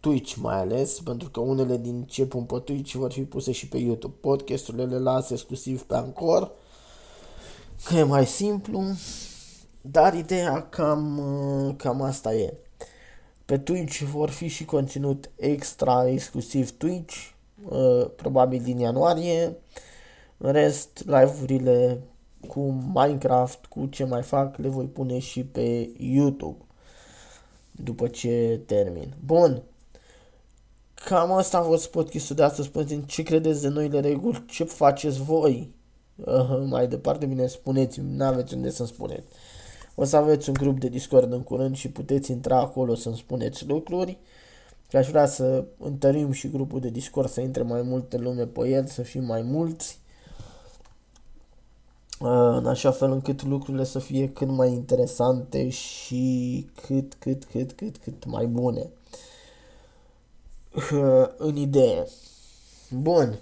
Twitch 0.00 0.34
mai 0.34 0.54
ales, 0.54 1.00
pentru 1.00 1.30
că 1.30 1.40
unele 1.40 1.76
din 1.76 2.02
ce 2.02 2.26
pun 2.26 2.42
pe 2.42 2.58
Twitch 2.58 2.92
vor 2.92 3.12
fi 3.12 3.22
puse 3.22 3.52
și 3.52 3.68
pe 3.68 3.78
YouTube. 3.78 4.14
Podcasturile 4.20 4.84
le 4.84 4.98
las 4.98 5.30
exclusiv 5.30 5.82
pe 5.82 5.94
Anchor, 5.94 6.50
că 7.84 7.96
e 7.96 8.02
mai 8.02 8.26
simplu, 8.26 8.82
dar 9.80 10.14
ideea 10.14 10.68
cam, 10.68 11.20
cam 11.76 12.02
asta 12.02 12.34
e. 12.34 12.54
Pe 13.44 13.58
Twitch 13.58 13.98
vor 13.98 14.30
fi 14.30 14.46
și 14.46 14.64
conținut 14.64 15.30
extra 15.36 16.08
exclusiv 16.08 16.70
Twitch, 16.70 17.16
uh, 17.68 18.06
probabil 18.16 18.62
din 18.62 18.78
ianuarie. 18.78 19.56
În 20.38 20.52
rest, 20.52 21.02
live-urile 21.06 22.02
cu 22.48 22.60
Minecraft, 22.94 23.66
cu 23.66 23.86
ce 23.86 24.04
mai 24.04 24.22
fac, 24.22 24.56
le 24.56 24.68
voi 24.68 24.86
pune 24.86 25.18
și 25.18 25.44
pe 25.44 25.90
YouTube 25.98 26.56
după 27.72 28.08
ce 28.08 28.60
termin. 28.66 29.14
Bun. 29.24 29.62
Cam 30.94 31.32
asta 31.32 31.58
a 31.58 31.62
fost 31.62 31.90
podcastul 31.90 32.36
de 32.36 32.42
astăzi. 32.42 32.68
spuneți 32.68 33.06
ce 33.06 33.22
credeți 33.22 33.62
de 33.62 33.68
noile 33.68 34.00
reguli, 34.00 34.44
ce 34.46 34.64
faceți 34.64 35.22
voi. 35.22 35.74
Uh, 36.14 36.62
mai 36.68 36.88
departe, 36.88 37.26
bine, 37.26 37.46
spuneți-mi, 37.46 38.16
n-aveți 38.16 38.54
unde 38.54 38.70
să-mi 38.70 38.88
spuneți. 38.88 39.26
O 39.94 40.04
să 40.04 40.16
aveți 40.16 40.48
un 40.48 40.54
grup 40.54 40.80
de 40.80 40.88
Discord 40.88 41.32
în 41.32 41.42
curând 41.42 41.76
și 41.76 41.90
puteți 41.90 42.30
intra 42.30 42.58
acolo 42.58 42.94
să-mi 42.94 43.16
spuneți 43.16 43.66
lucruri. 43.66 44.18
Că 44.88 44.96
aș 44.96 45.08
vrea 45.08 45.26
să 45.26 45.64
întărim 45.78 46.32
și 46.32 46.50
grupul 46.50 46.80
de 46.80 46.88
Discord, 46.88 47.28
să 47.28 47.40
intre 47.40 47.62
mai 47.62 47.82
multe 47.82 48.16
lume 48.16 48.46
pe 48.46 48.68
el, 48.68 48.86
să 48.86 49.02
fim 49.02 49.24
mai 49.24 49.42
mulți. 49.42 50.00
Uh, 52.22 52.28
în 52.28 52.66
așa 52.66 52.90
fel 52.90 53.10
încât 53.10 53.44
lucrurile 53.44 53.84
să 53.84 53.98
fie 53.98 54.28
cât 54.28 54.48
mai 54.48 54.72
interesante 54.72 55.68
și 55.68 56.66
cât, 56.86 57.14
cât, 57.14 57.44
cât, 57.44 57.72
cât, 57.72 57.96
cât 57.96 58.24
mai 58.24 58.46
bune. 58.46 58.90
Uh, 60.74 61.26
în 61.36 61.56
idee. 61.56 62.06
Bun. 62.90 63.38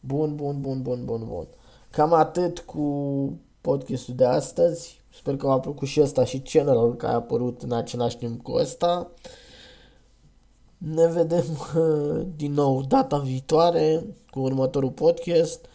Bun, 0.00 0.34
bun, 0.34 0.60
bun, 0.60 0.82
bun, 0.82 1.04
bun, 1.04 1.24
bun. 1.28 1.46
Cam 1.90 2.12
atât 2.12 2.58
cu 2.58 2.82
podcastul 3.60 4.14
de 4.14 4.24
astăzi. 4.24 5.00
Sper 5.12 5.36
că 5.36 5.46
v-a 5.46 5.60
plăcut 5.60 5.88
și 5.88 6.00
ăsta 6.00 6.24
și 6.24 6.42
celălalt 6.42 6.98
care 6.98 7.12
a 7.12 7.16
apărut 7.16 7.62
în 7.62 7.72
același 7.72 8.16
timp 8.16 8.42
cu 8.42 8.52
ăsta. 8.52 9.10
Ne 10.78 11.06
vedem 11.06 11.44
uh, 11.76 12.26
din 12.36 12.52
nou 12.52 12.82
data 12.82 13.18
viitoare 13.18 14.06
cu 14.30 14.40
următorul 14.40 14.90
podcast. 14.90 15.66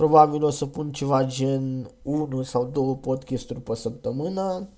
Probabil 0.00 0.44
o 0.44 0.50
să 0.50 0.66
pun 0.66 0.92
ceva 0.92 1.24
gen 1.24 1.90
1 2.02 2.42
sau 2.42 2.64
2 2.64 2.96
podcasturi 2.96 3.60
pe 3.60 3.74
săptămână 3.74 4.68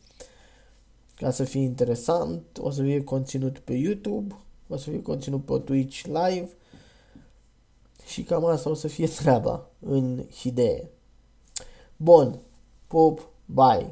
ca 1.16 1.30
să 1.30 1.44
fie 1.44 1.60
interesant. 1.60 2.58
O 2.60 2.70
să 2.70 2.82
fie 2.82 3.04
conținut 3.04 3.58
pe 3.58 3.72
YouTube, 3.72 4.34
o 4.68 4.76
să 4.76 4.90
fie 4.90 5.02
conținut 5.02 5.44
pe 5.44 5.58
Twitch 5.58 6.02
live 6.04 6.48
și 8.06 8.22
cam 8.22 8.44
asta 8.44 8.70
o 8.70 8.74
să 8.74 8.88
fie 8.88 9.06
treaba 9.18 9.66
în 9.80 10.24
idee. 10.44 10.90
Bun, 11.96 12.38
pup, 12.86 13.28
bye! 13.44 13.90